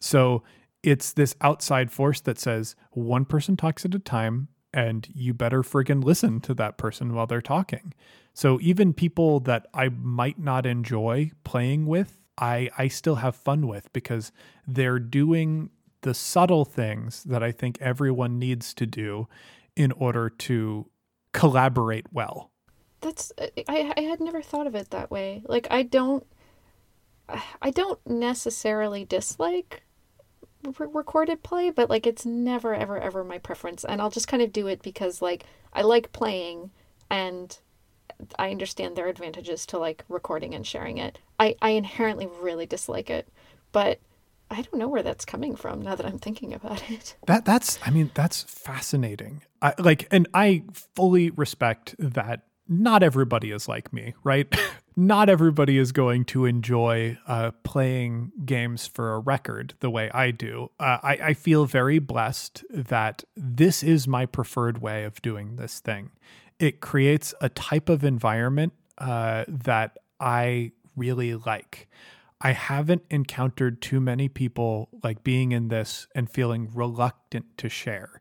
[0.00, 0.42] So
[0.82, 5.62] it's this outside force that says one person talks at a time and you better
[5.62, 7.92] friggin' listen to that person while they're talking.
[8.32, 13.66] So even people that I might not enjoy playing with, I, I still have fun
[13.66, 14.32] with because
[14.66, 15.70] they're doing
[16.00, 19.28] the subtle things that I think everyone needs to do
[19.76, 20.88] in order to
[21.32, 22.50] collaborate well.
[23.00, 25.42] That's uh, I I had never thought of it that way.
[25.46, 26.26] Like I don't
[27.60, 29.82] I don't necessarily dislike
[30.78, 34.42] re- recorded play, but like it's never ever ever my preference and I'll just kind
[34.42, 36.70] of do it because like I like playing
[37.10, 37.58] and
[38.38, 41.18] I understand their advantages to like recording and sharing it.
[41.38, 43.28] I I inherently really dislike it,
[43.72, 44.00] but
[44.50, 47.16] I don't know where that's coming from now that I'm thinking about it.
[47.26, 49.42] That that's I mean that's fascinating.
[49.60, 54.52] I like and I fully respect that not everybody is like me, right?
[54.96, 60.30] not everybody is going to enjoy uh, playing games for a record the way I
[60.30, 60.70] do.
[60.78, 65.80] Uh, I, I feel very blessed that this is my preferred way of doing this
[65.80, 66.10] thing.
[66.58, 71.88] It creates a type of environment uh, that I really like.
[72.40, 78.18] I haven't encountered too many people like being in this and feeling reluctant to share.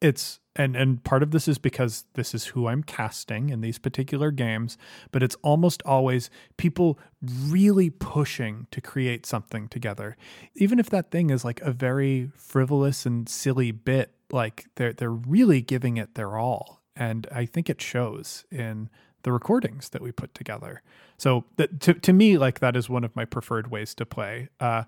[0.00, 3.78] It's and and part of this is because this is who I'm casting in these
[3.78, 4.76] particular games,
[5.12, 10.16] but it's almost always people really pushing to create something together.
[10.56, 15.10] Even if that thing is like a very frivolous and silly bit, like they're they're
[15.10, 16.82] really giving it their all.
[16.96, 18.90] And I think it shows in
[19.22, 20.82] the recordings that we put together.
[21.16, 24.48] So that, to to me, like that is one of my preferred ways to play.
[24.60, 24.84] Uh,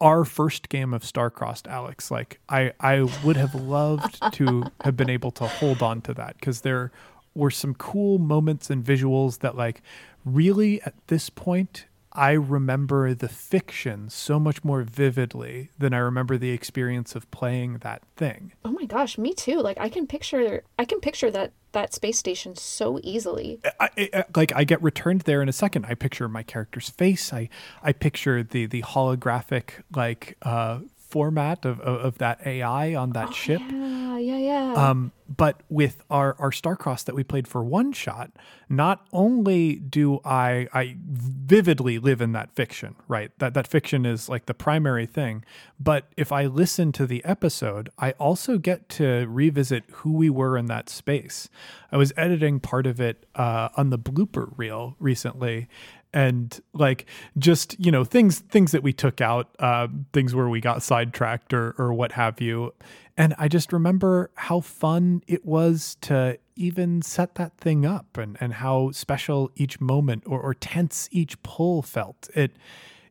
[0.00, 5.10] our first game of Starcrossed, Alex, like I I would have loved to have been
[5.10, 6.92] able to hold on to that because there
[7.34, 9.82] were some cool moments and visuals that like
[10.24, 11.86] really at this point
[12.18, 17.78] I remember the fiction so much more vividly than I remember the experience of playing
[17.78, 18.54] that thing.
[18.64, 19.60] Oh my gosh, me too.
[19.60, 23.60] Like I can picture I can picture that that space station so easily.
[23.78, 25.86] I, I, like I get returned there in a second.
[25.86, 27.32] I picture my character's face.
[27.32, 27.48] I
[27.84, 33.28] I picture the the holographic like uh format of, of, of that AI on that
[33.28, 33.62] oh, ship.
[33.70, 34.72] Yeah, yeah, yeah.
[34.74, 38.32] Um, but with our our Starcross that we played for one shot,
[38.68, 43.30] not only do I I vividly live in that fiction, right?
[43.38, 45.44] That that fiction is like the primary thing.
[45.78, 50.56] But if I listen to the episode, I also get to revisit who we were
[50.56, 51.48] in that space.
[51.92, 55.68] I was editing part of it uh, on the blooper reel recently,
[56.12, 57.06] and like
[57.38, 61.52] just you know things things that we took out uh, things where we got sidetracked
[61.52, 62.74] or or what have you.
[63.16, 68.36] And i just remember how fun it was to even set that thing up and
[68.40, 72.28] and how special each moment or, or tense each pull felt.
[72.34, 72.52] It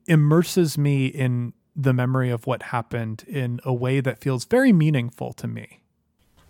[0.06, 5.34] immerses me in the memory of what happened in a way that feels very meaningful
[5.34, 5.82] to me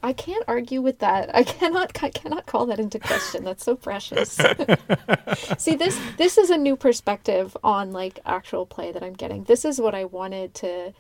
[0.08, 1.36] I can't argue with that.
[1.36, 3.43] I cannot I cannot call that into question.
[3.43, 4.39] That's so precious.
[5.58, 9.43] See, this this is a new perspective on like actual play that I'm getting.
[9.43, 10.93] This is what I wanted to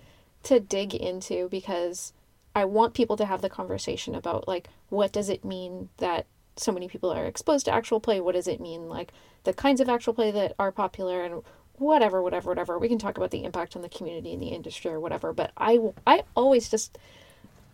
[0.43, 2.11] to dig into because
[2.53, 6.25] I want people to have the conversation about like what does it mean that
[6.57, 8.19] so many people are exposed to actual play?
[8.19, 9.13] What does it mean like
[9.45, 11.43] the kinds of actual play that are popular and
[11.77, 12.77] whatever whatever whatever.
[12.77, 15.53] We can talk about the impact on the community and the industry or whatever, but
[15.57, 16.97] I I always just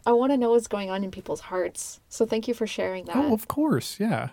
[0.05, 2.01] I want to know what's going on in people's hearts.
[2.09, 3.15] So thank you for sharing that.
[3.15, 3.99] Oh, of course.
[3.99, 4.29] Yeah.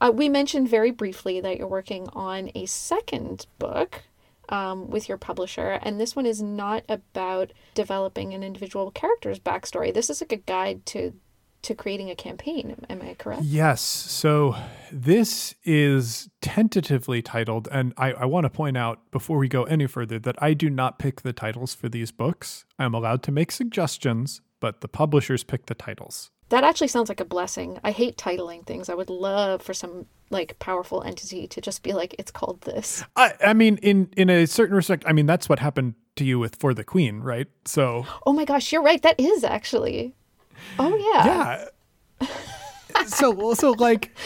[0.00, 4.04] Uh, we mentioned very briefly that you're working on a second book
[4.48, 9.92] um, with your publisher, and this one is not about developing an individual character's backstory.
[9.92, 11.14] This is like a guide to
[11.60, 12.86] to creating a campaign.
[12.88, 13.42] Am I correct?
[13.42, 13.80] Yes.
[13.80, 14.54] So
[14.92, 19.88] this is tentatively titled, and I, I want to point out before we go any
[19.88, 22.64] further that I do not pick the titles for these books.
[22.78, 26.30] I'm allowed to make suggestions, but the publishers pick the titles.
[26.50, 27.78] That actually sounds like a blessing.
[27.84, 28.88] I hate titling things.
[28.88, 33.04] I would love for some like powerful entity to just be like, it's called this.
[33.16, 36.38] I, I mean, in in a certain respect, I mean that's what happened to you
[36.38, 37.48] with For the Queen, right?
[37.64, 38.06] So.
[38.26, 39.02] Oh my gosh, you're right.
[39.02, 40.14] That is actually.
[40.78, 41.66] Oh yeah.
[42.20, 43.06] Yeah.
[43.06, 44.16] so so like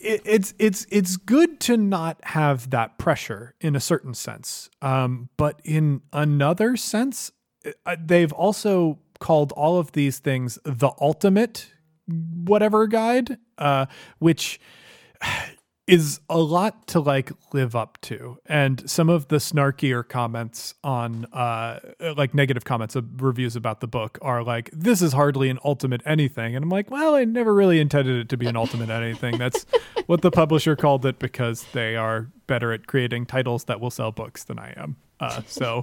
[0.00, 4.70] it, it's it's it's good to not have that pressure in a certain sense.
[4.82, 7.32] Um, but in another sense,
[7.86, 11.70] uh, they've also called all of these things the ultimate
[12.06, 13.86] whatever guide, uh,
[14.18, 14.60] which
[15.86, 18.38] is a lot to like live up to.
[18.46, 21.80] And some of the snarkier comments on uh
[22.16, 26.00] like negative comments of reviews about the book are like this is hardly an ultimate
[26.06, 26.54] anything.
[26.54, 29.36] And i'm like well i never really intended it to be an ultimate anything.
[29.36, 29.66] That's
[30.06, 34.12] what the publisher called it because they are better at creating titles that will sell
[34.12, 34.96] books than i am.
[35.18, 35.82] Uh so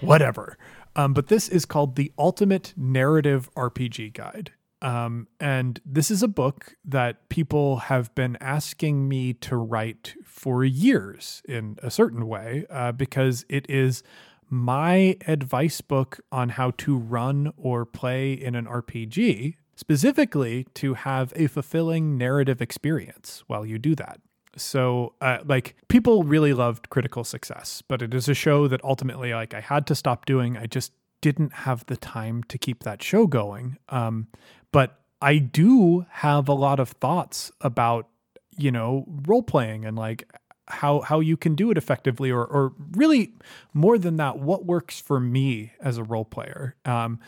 [0.00, 0.56] whatever
[0.98, 6.28] um, but this is called the ultimate narrative rpg guide um, and this is a
[6.28, 12.64] book that people have been asking me to write for years in a certain way
[12.70, 14.02] uh, because it is
[14.50, 21.32] my advice book on how to run or play in an RPG, specifically to have
[21.36, 24.20] a fulfilling narrative experience while you do that.
[24.56, 29.32] So, uh, like, people really loved Critical Success, but it is a show that ultimately,
[29.32, 30.56] like, I had to stop doing.
[30.56, 33.76] I just didn't have the time to keep that show going.
[33.88, 34.28] Um,
[34.72, 38.08] but I do have a lot of thoughts about,
[38.56, 40.30] you know, role playing and like
[40.66, 43.32] how how you can do it effectively or or really
[43.72, 46.76] more than that, what works for me as a role player.
[46.84, 47.18] Um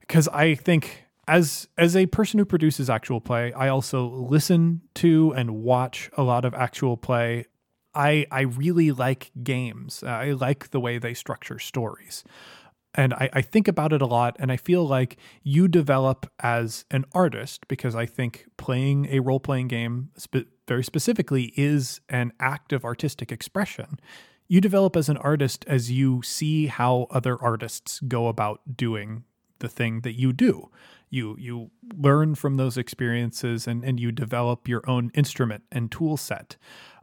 [0.00, 5.32] because I think as as a person who produces actual play, I also listen to
[5.36, 7.44] and watch a lot of actual play.
[7.94, 10.02] I I really like games.
[10.02, 12.24] I like the way they structure stories
[12.94, 16.84] and I, I, think about it a lot and i feel like you develop as
[16.90, 22.72] an artist because i think playing a role-playing game spe- very specifically is an act
[22.72, 24.00] of artistic expression
[24.48, 29.24] you develop as an artist as you see how other artists go about doing
[29.58, 30.70] the thing that you do
[31.10, 36.16] you you learn from those experiences and, and you develop your own instrument and tool
[36.16, 36.56] set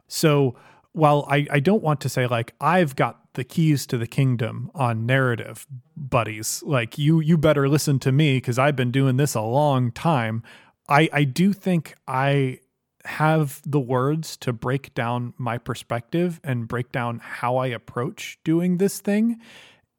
[0.08, 0.56] so
[0.96, 4.70] while I, I don't want to say like I've got the keys to the kingdom
[4.74, 9.34] on narrative, buddies, like you you better listen to me because I've been doing this
[9.34, 10.42] a long time.
[10.88, 12.60] I I do think I
[13.04, 18.78] have the words to break down my perspective and break down how I approach doing
[18.78, 19.38] this thing.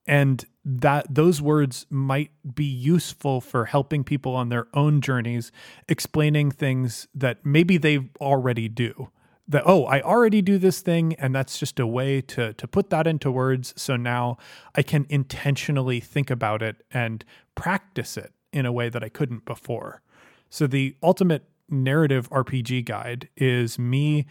[0.08, 5.50] And that those words might be useful for helping people on their own journeys,
[5.88, 9.10] explaining things that maybe they already do.
[9.48, 12.90] That oh i already do this thing and that's just a way to to put
[12.90, 13.74] that into words.
[13.78, 14.38] So now
[14.76, 17.24] i can intentionally think about it and
[17.56, 20.02] practice it in a way that i couldn't before.
[20.50, 24.26] So the ultimate narrative rpg guide is me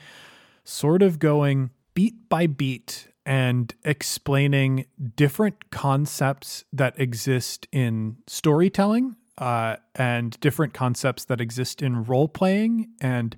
[0.64, 9.77] sort of going beat by beat and explaining different concepts that exist in storytelling uh,
[9.97, 13.37] and different concepts that exist in role playing and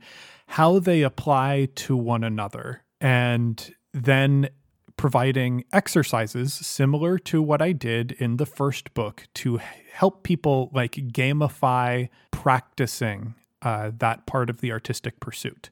[0.49, 2.85] how they apply to one another.
[3.01, 4.51] And then
[4.97, 9.59] providing exercises similar to what I did in the first book to
[9.93, 15.71] help people like gamify practicing uh, that part of the artistic pursuit.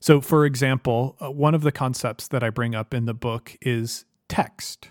[0.00, 3.56] So, for example, uh, one of the concepts that I bring up in the book
[3.60, 4.90] is text,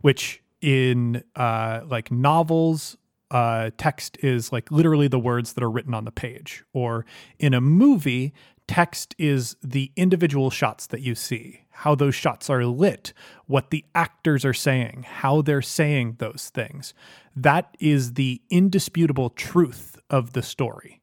[0.00, 2.96] which in uh, like novels,
[3.30, 6.64] uh, text is like literally the words that are written on the page.
[6.72, 7.04] Or
[7.38, 8.32] in a movie,
[8.68, 13.12] text is the individual shots that you see, how those shots are lit,
[13.46, 16.94] what the actors are saying, how they're saying those things.
[17.34, 21.02] That is the indisputable truth of the story.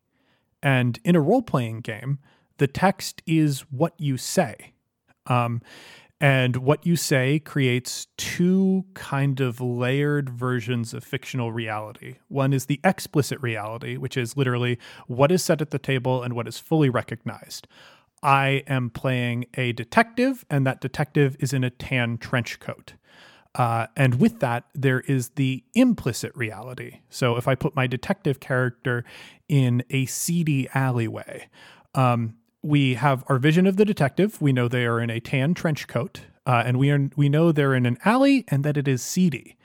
[0.63, 2.19] And in a role playing game,
[2.61, 4.73] the text is what you say.
[5.25, 5.63] Um,
[6.19, 12.17] and what you say creates two kind of layered versions of fictional reality.
[12.27, 14.77] One is the explicit reality, which is literally
[15.07, 17.67] what is said at the table and what is fully recognized.
[18.21, 22.93] I am playing a detective, and that detective is in a tan trench coat.
[23.55, 26.99] Uh, and with that, there is the implicit reality.
[27.09, 29.03] So if I put my detective character
[29.49, 31.47] in a seedy alleyway,
[31.95, 34.41] um, we have our vision of the detective.
[34.41, 37.51] We know they are in a tan trench coat, uh, and we are we know
[37.51, 39.57] they're in an alley and that it is seedy.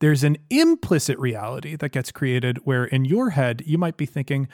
[0.00, 4.48] There's an implicit reality that gets created where in your head you might be thinking,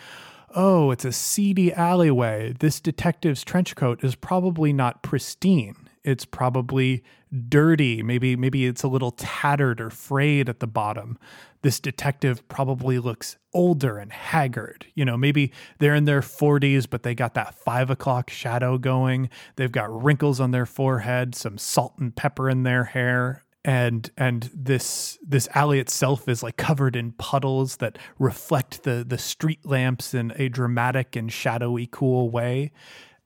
[0.54, 2.54] "Oh, it's a seedy alleyway.
[2.58, 5.79] This detective's trench coat is probably not pristine.
[6.04, 7.02] It's probably
[7.48, 8.02] dirty.
[8.02, 11.18] Maybe maybe it's a little tattered or frayed at the bottom.
[11.62, 14.86] This detective probably looks older and haggard.
[14.94, 19.28] You know, maybe they're in their 40s, but they got that five o'clock shadow going.
[19.56, 23.42] They've got wrinkles on their forehead, some salt and pepper in their hair.
[23.62, 29.18] and and this this alley itself is like covered in puddles that reflect the the
[29.18, 32.72] street lamps in a dramatic and shadowy cool way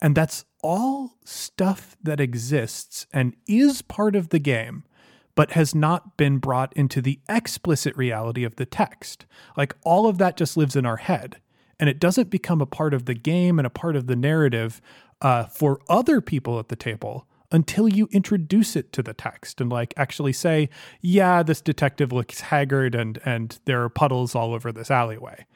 [0.02, 4.82] and that's all stuff that exists and is part of the game
[5.36, 9.26] but has not been brought into the explicit reality of the text
[9.58, 11.36] like all of that just lives in our head
[11.78, 14.80] and it doesn't become a part of the game and a part of the narrative
[15.20, 19.70] uh, for other people at the table until you introduce it to the text and
[19.70, 20.68] like actually say,
[21.00, 25.46] yeah, this detective looks haggard and and there are puddles all over this alleyway.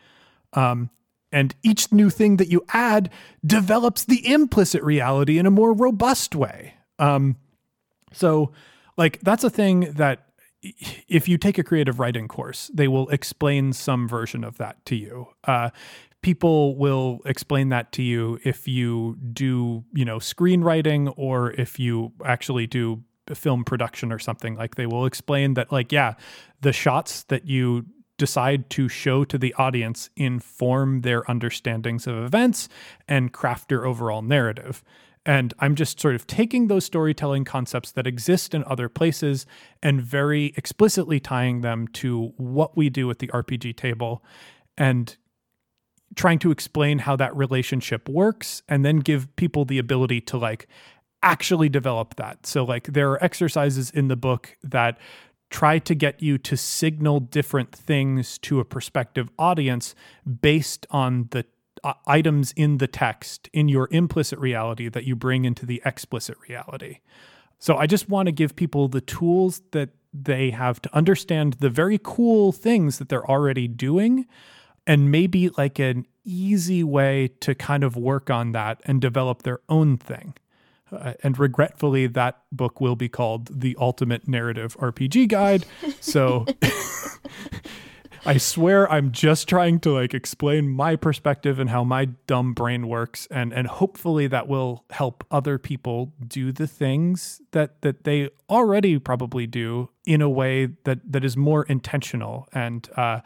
[0.53, 0.91] Um,
[1.33, 3.11] and each new thing that you add
[3.45, 6.75] develops the implicit reality in a more robust way.
[6.99, 7.37] Um,
[8.13, 8.53] so,
[8.97, 10.25] like that's a thing that
[10.63, 14.97] if you take a creative writing course, they will explain some version of that to
[14.97, 15.29] you.
[15.45, 15.71] Uh,
[16.23, 22.13] people will explain that to you if you do, you know, screenwriting or if you
[22.25, 23.03] actually do
[23.35, 24.57] film production or something.
[24.57, 26.15] Like they will explain that, like, yeah,
[26.61, 27.87] the shots that you
[28.19, 32.69] decide to show to the audience inform their understandings of events
[33.07, 34.83] and craft your overall narrative.
[35.25, 39.47] And I'm just sort of taking those storytelling concepts that exist in other places
[39.83, 44.25] and very explicitly tying them to what we do at the RPG table
[44.77, 45.17] and
[46.17, 50.67] trying to explain how that relationship works and then give people the ability to like
[51.23, 52.47] actually develop that.
[52.47, 54.99] So like there are exercises in the book that
[55.51, 59.95] try to get you to signal different things to a prospective audience
[60.41, 61.45] based on the
[61.85, 66.37] uh, items in the text in your implicit reality that you bring into the explicit
[66.49, 66.99] reality.
[67.59, 71.71] So I just want to give people the tools that they have to understand the
[71.71, 74.27] very cool things that they're already doing
[74.87, 79.61] and maybe like an easy way to kind of work on that and develop their
[79.69, 80.35] own thing.
[80.93, 85.65] Uh, and regretfully, that book will be called The Ultimate Narrative RPG Guide.
[86.01, 86.47] So
[88.27, 92.89] I swear I'm just trying to like explain my perspective and how my dumb brain
[92.89, 98.29] works and and hopefully that will help other people do the things that that they
[98.51, 103.21] already probably do in a way that that is more intentional and uh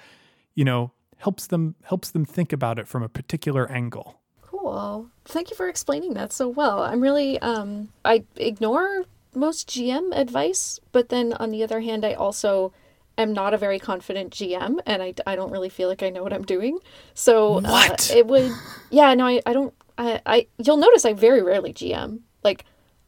[0.54, 4.21] you know helps them helps them think about it from a particular angle.
[4.62, 5.08] Cool.
[5.24, 6.84] Thank you for explaining that so well.
[6.84, 9.02] I'm really um I ignore
[9.34, 12.72] most GM advice, but then on the other hand I also
[13.18, 16.22] am not a very confident GM and I, I don't really feel like I know
[16.22, 16.78] what I'm doing.
[17.12, 18.52] So uh, it would
[18.90, 22.20] yeah, no I, I don't I, I you'll notice I very rarely GM.
[22.44, 22.64] Like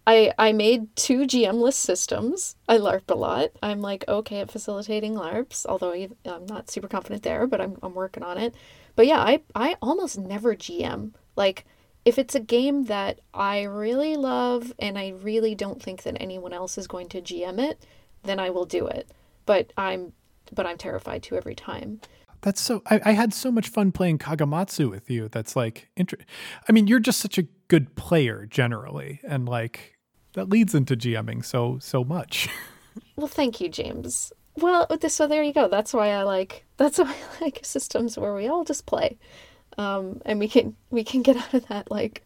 [0.08, 2.56] I I made two GM-less systems.
[2.68, 3.50] I LARP a lot.
[3.62, 7.78] I'm like okay at facilitating LARPs, although I, am not super confident there, but I'm
[7.80, 8.56] I'm working on it.
[8.96, 11.12] But yeah, I I almost never GM.
[11.36, 11.64] Like
[12.04, 16.52] if it's a game that I really love and I really don't think that anyone
[16.52, 17.84] else is going to GM it,
[18.22, 19.10] then I will do it.
[19.46, 20.12] But I'm
[20.52, 22.00] but I'm terrified to every time.
[22.42, 22.82] That's so.
[22.86, 25.28] I, I, had so much fun playing Kagematsu with you.
[25.28, 26.18] That's like, inter-
[26.68, 29.96] I mean, you're just such a good player generally, and like,
[30.34, 32.50] that leads into GMing so so much.
[33.16, 34.30] well, thank you, James.
[34.56, 35.68] Well, so there you go.
[35.68, 39.16] That's why I like that's why I like systems where we all just play,
[39.78, 42.22] um, and we can we can get out of that like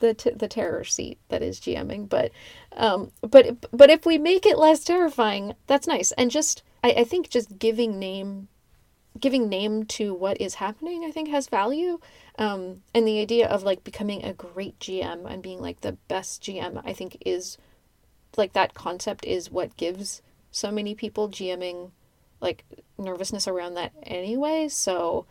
[0.00, 2.08] the t- the terror seat that is GMing.
[2.08, 2.32] But
[2.76, 6.12] um, but but if we make it less terrifying, that's nice.
[6.12, 8.48] And just I, I think just giving name
[9.18, 12.00] giving name to what is happening, I think has value.
[12.38, 16.42] Um, and the idea of like becoming a great GM and being like the best
[16.42, 17.58] GM, I think is
[18.36, 21.90] like that concept is what gives so many people GMing
[22.40, 22.64] like
[22.98, 24.68] nervousness around that anyway.
[24.68, 25.26] So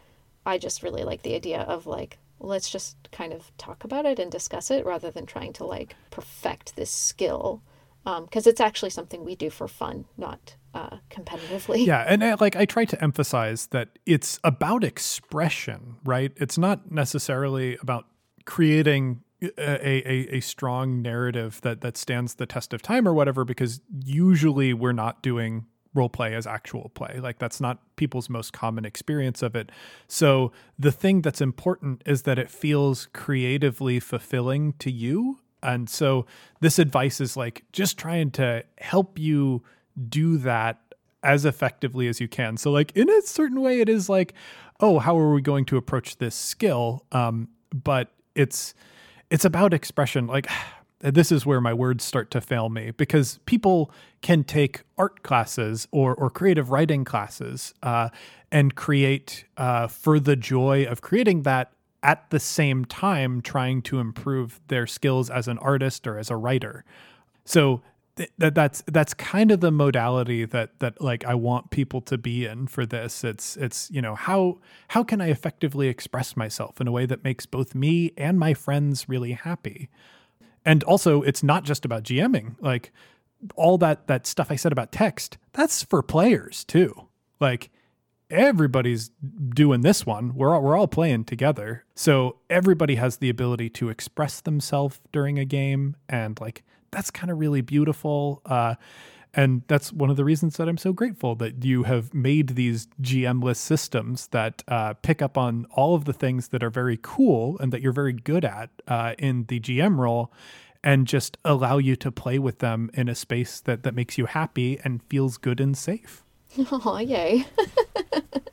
[0.46, 4.20] I just really like the idea of like, let's just kind of talk about it
[4.20, 7.62] and discuss it rather than trying to like perfect this skill.
[8.04, 11.86] Because um, it's actually something we do for fun, not uh, competitively.
[11.86, 16.32] Yeah, and uh, like I try to emphasize that it's about expression, right?
[16.38, 18.06] It's not necessarily about
[18.46, 23.44] creating a, a, a strong narrative that that stands the test of time or whatever
[23.44, 28.54] because usually we're not doing role play as actual play like that's not people's most
[28.54, 29.72] common experience of it
[30.08, 36.26] so the thing that's important is that it feels creatively fulfilling to you and so
[36.60, 39.64] this advice is like just trying to help you
[40.10, 40.80] do that
[41.24, 42.58] as effectively as you can.
[42.58, 44.34] So like in a certain way it is like,
[44.80, 47.06] oh, how are we going to approach this skill?
[47.12, 48.74] Um, but it's
[49.30, 50.28] it's about expression.
[50.28, 50.48] Like
[51.02, 53.92] this is where my words start to fail me because people
[54.22, 58.10] can take art classes or or creative writing classes uh,
[58.52, 61.72] and create uh, for the joy of creating that
[62.04, 66.36] at the same time trying to improve their skills as an artist or as a
[66.36, 66.84] writer.
[67.46, 67.82] So
[68.38, 72.46] that that's that's kind of the modality that that like I want people to be
[72.46, 73.24] in for this.
[73.24, 74.60] It's it's you know how
[74.90, 78.54] how can I effectively express myself in a way that makes both me and my
[78.54, 79.90] friends really happy.
[80.66, 82.56] And also it's not just about GMing.
[82.60, 82.92] Like
[83.56, 87.08] all that that stuff I said about text, that's for players too.
[87.40, 87.72] Like
[88.30, 89.12] everybody's
[89.50, 90.34] doing this one.
[90.36, 91.84] We're all, we're all playing together.
[91.96, 97.32] So everybody has the ability to express themselves during a game and like that's kind
[97.32, 98.42] of really beautiful.
[98.46, 98.76] Uh,
[99.34, 102.88] and that's one of the reasons that I'm so grateful that you have made these
[103.02, 107.58] GM-less systems that uh, pick up on all of the things that are very cool
[107.60, 110.32] and that you're very good at uh, in the GM role,
[110.84, 114.26] and just allow you to play with them in a space that that makes you
[114.26, 116.24] happy and feels good and safe.
[116.72, 117.46] Oh, yay!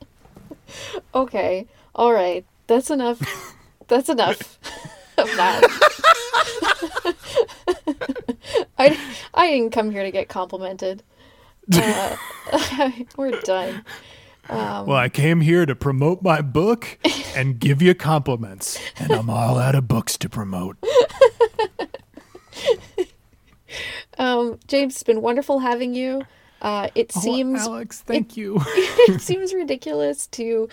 [1.15, 3.21] okay, all right, that's enough.
[3.87, 4.59] That's enough
[5.17, 5.63] of that.
[8.77, 8.97] I,
[9.33, 11.03] I didn't come here to get complimented.
[11.73, 12.15] Uh,
[13.17, 13.83] we're done.
[14.49, 16.97] Um, well, I came here to promote my book
[17.35, 20.77] and give you compliments, and I'm all out of books to promote.
[24.17, 26.23] um, James, it's been wonderful having you.
[26.61, 28.57] Uh, it oh, seems Alex, thank it, you.
[28.65, 30.67] it seems ridiculous to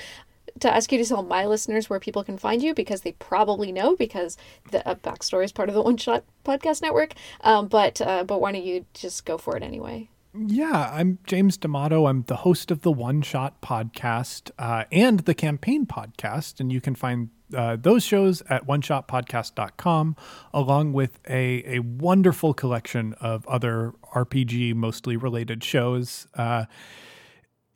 [0.60, 3.72] to ask you to tell my listeners where people can find you because they probably
[3.72, 4.36] know because
[4.70, 7.14] the uh, backstory is part of the One Shot Podcast Network.
[7.42, 10.08] Um, but uh, but why don't you just go for it anyway?
[10.38, 12.06] Yeah, I'm James D'Amato.
[12.06, 16.80] I'm the host of the One Shot Podcast uh, and the Campaign Podcast, and you
[16.80, 20.16] can find uh, those shows at oneshotpodcast.com,
[20.52, 26.26] along with a, a wonderful collection of other RPG mostly related shows.
[26.34, 26.66] Uh,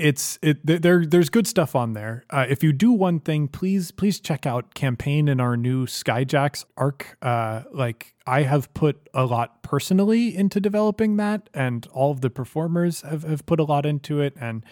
[0.01, 2.25] it's it there there's good stuff on there.
[2.31, 6.65] Uh, if you do one thing, please please check out campaign in our new Skyjacks
[6.77, 7.19] arc.
[7.21, 12.31] Uh, like I have put a lot personally into developing that, and all of the
[12.31, 14.65] performers have have put a lot into it, and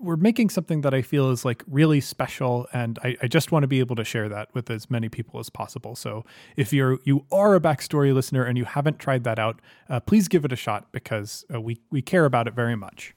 [0.00, 3.62] we're making something that I feel is like really special, and I, I just want
[3.62, 5.96] to be able to share that with as many people as possible.
[5.96, 6.26] So
[6.56, 10.28] if you're you are a backstory listener and you haven't tried that out, uh, please
[10.28, 13.14] give it a shot because uh, we we care about it very much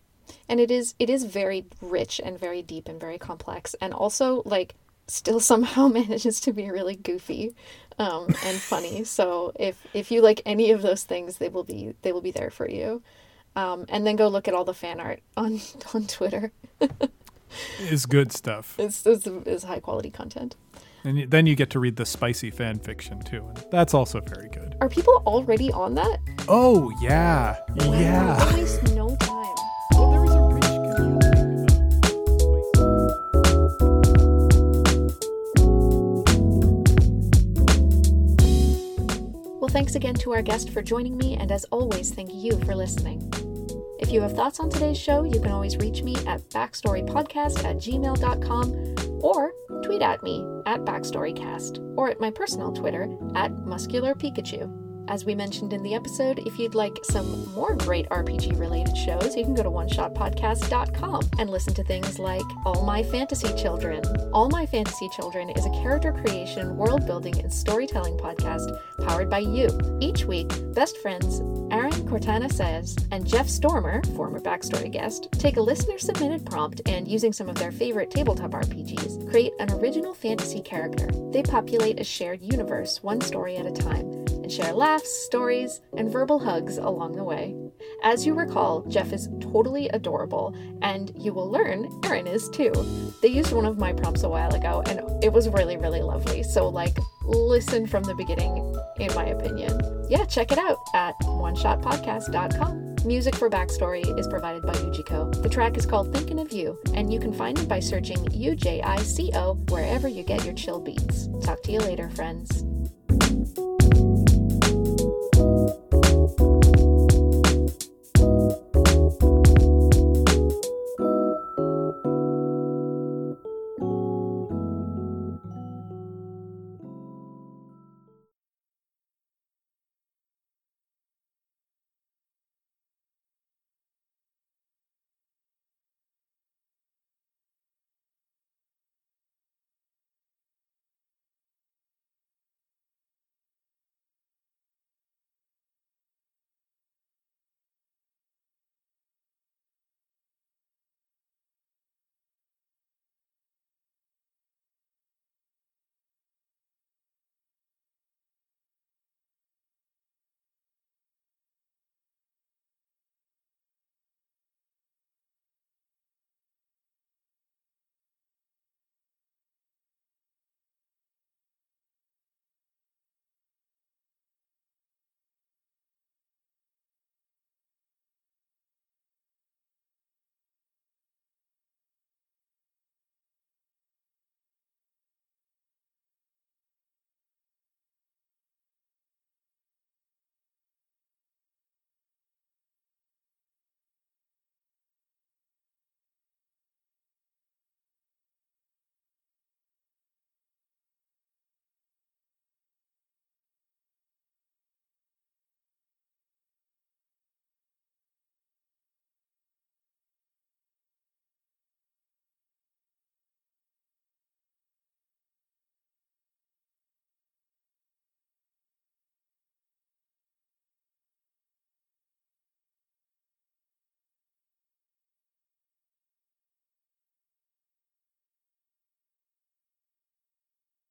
[0.49, 4.41] and it is it is very rich and very deep and very complex and also
[4.45, 4.75] like
[5.07, 7.55] still somehow manages to be really goofy
[7.99, 11.93] um, and funny so if if you like any of those things they will be
[12.01, 13.01] they will be there for you
[13.55, 15.59] um, and then go look at all the fan art on
[15.93, 16.51] on twitter
[17.79, 20.55] is good stuff it's, it's, it's high quality content
[21.03, 23.43] and then you get to read the spicy fan fiction too.
[23.47, 24.75] And that's also very good.
[24.81, 26.19] Are people already on that?
[26.47, 29.27] Oh yeah, wow, yeah.
[39.71, 43.31] Thanks again to our guest for joining me, and as always, thank you for listening.
[43.99, 47.77] If you have thoughts on today's show, you can always reach me at backstorypodcast at
[47.77, 49.53] gmail.com or
[49.83, 54.90] tweet at me at backstorycast or at my personal Twitter at muscular Pikachu.
[55.07, 59.35] As we mentioned in the episode, if you'd like some more great RPG related shows,
[59.35, 64.03] you can go to oneshotpodcast.com and listen to things like All My Fantasy Children.
[64.33, 68.69] All My Fantasy Children is a character creation, world building, and storytelling podcast
[69.05, 69.67] powered by you.
[69.99, 71.41] Each week, best friends
[71.71, 77.07] Aaron Cortana says and Jeff Stormer, former backstory guest, take a listener submitted prompt and,
[77.07, 81.09] using some of their favorite tabletop RPGs, create an original fantasy character.
[81.31, 86.39] They populate a shared universe, one story at a time share laughs, stories, and verbal
[86.39, 87.55] hugs along the way.
[88.03, 92.71] As you recall, Jeff is totally adorable, and you will learn Aaron is too.
[93.21, 96.43] They used one of my prompts a while ago, and it was really, really lovely.
[96.43, 99.79] So, like, listen from the beginning, in my opinion.
[100.09, 102.91] Yeah, check it out at oneshotpodcast.com.
[103.05, 105.41] Music for Backstory is provided by Ujico.
[105.41, 109.71] The track is called Thinking of You, and you can find it by searching UJICO
[109.71, 111.27] wherever you get your chill beats.
[111.41, 112.63] Talk to you later, friends.
[115.71, 116.80] thank you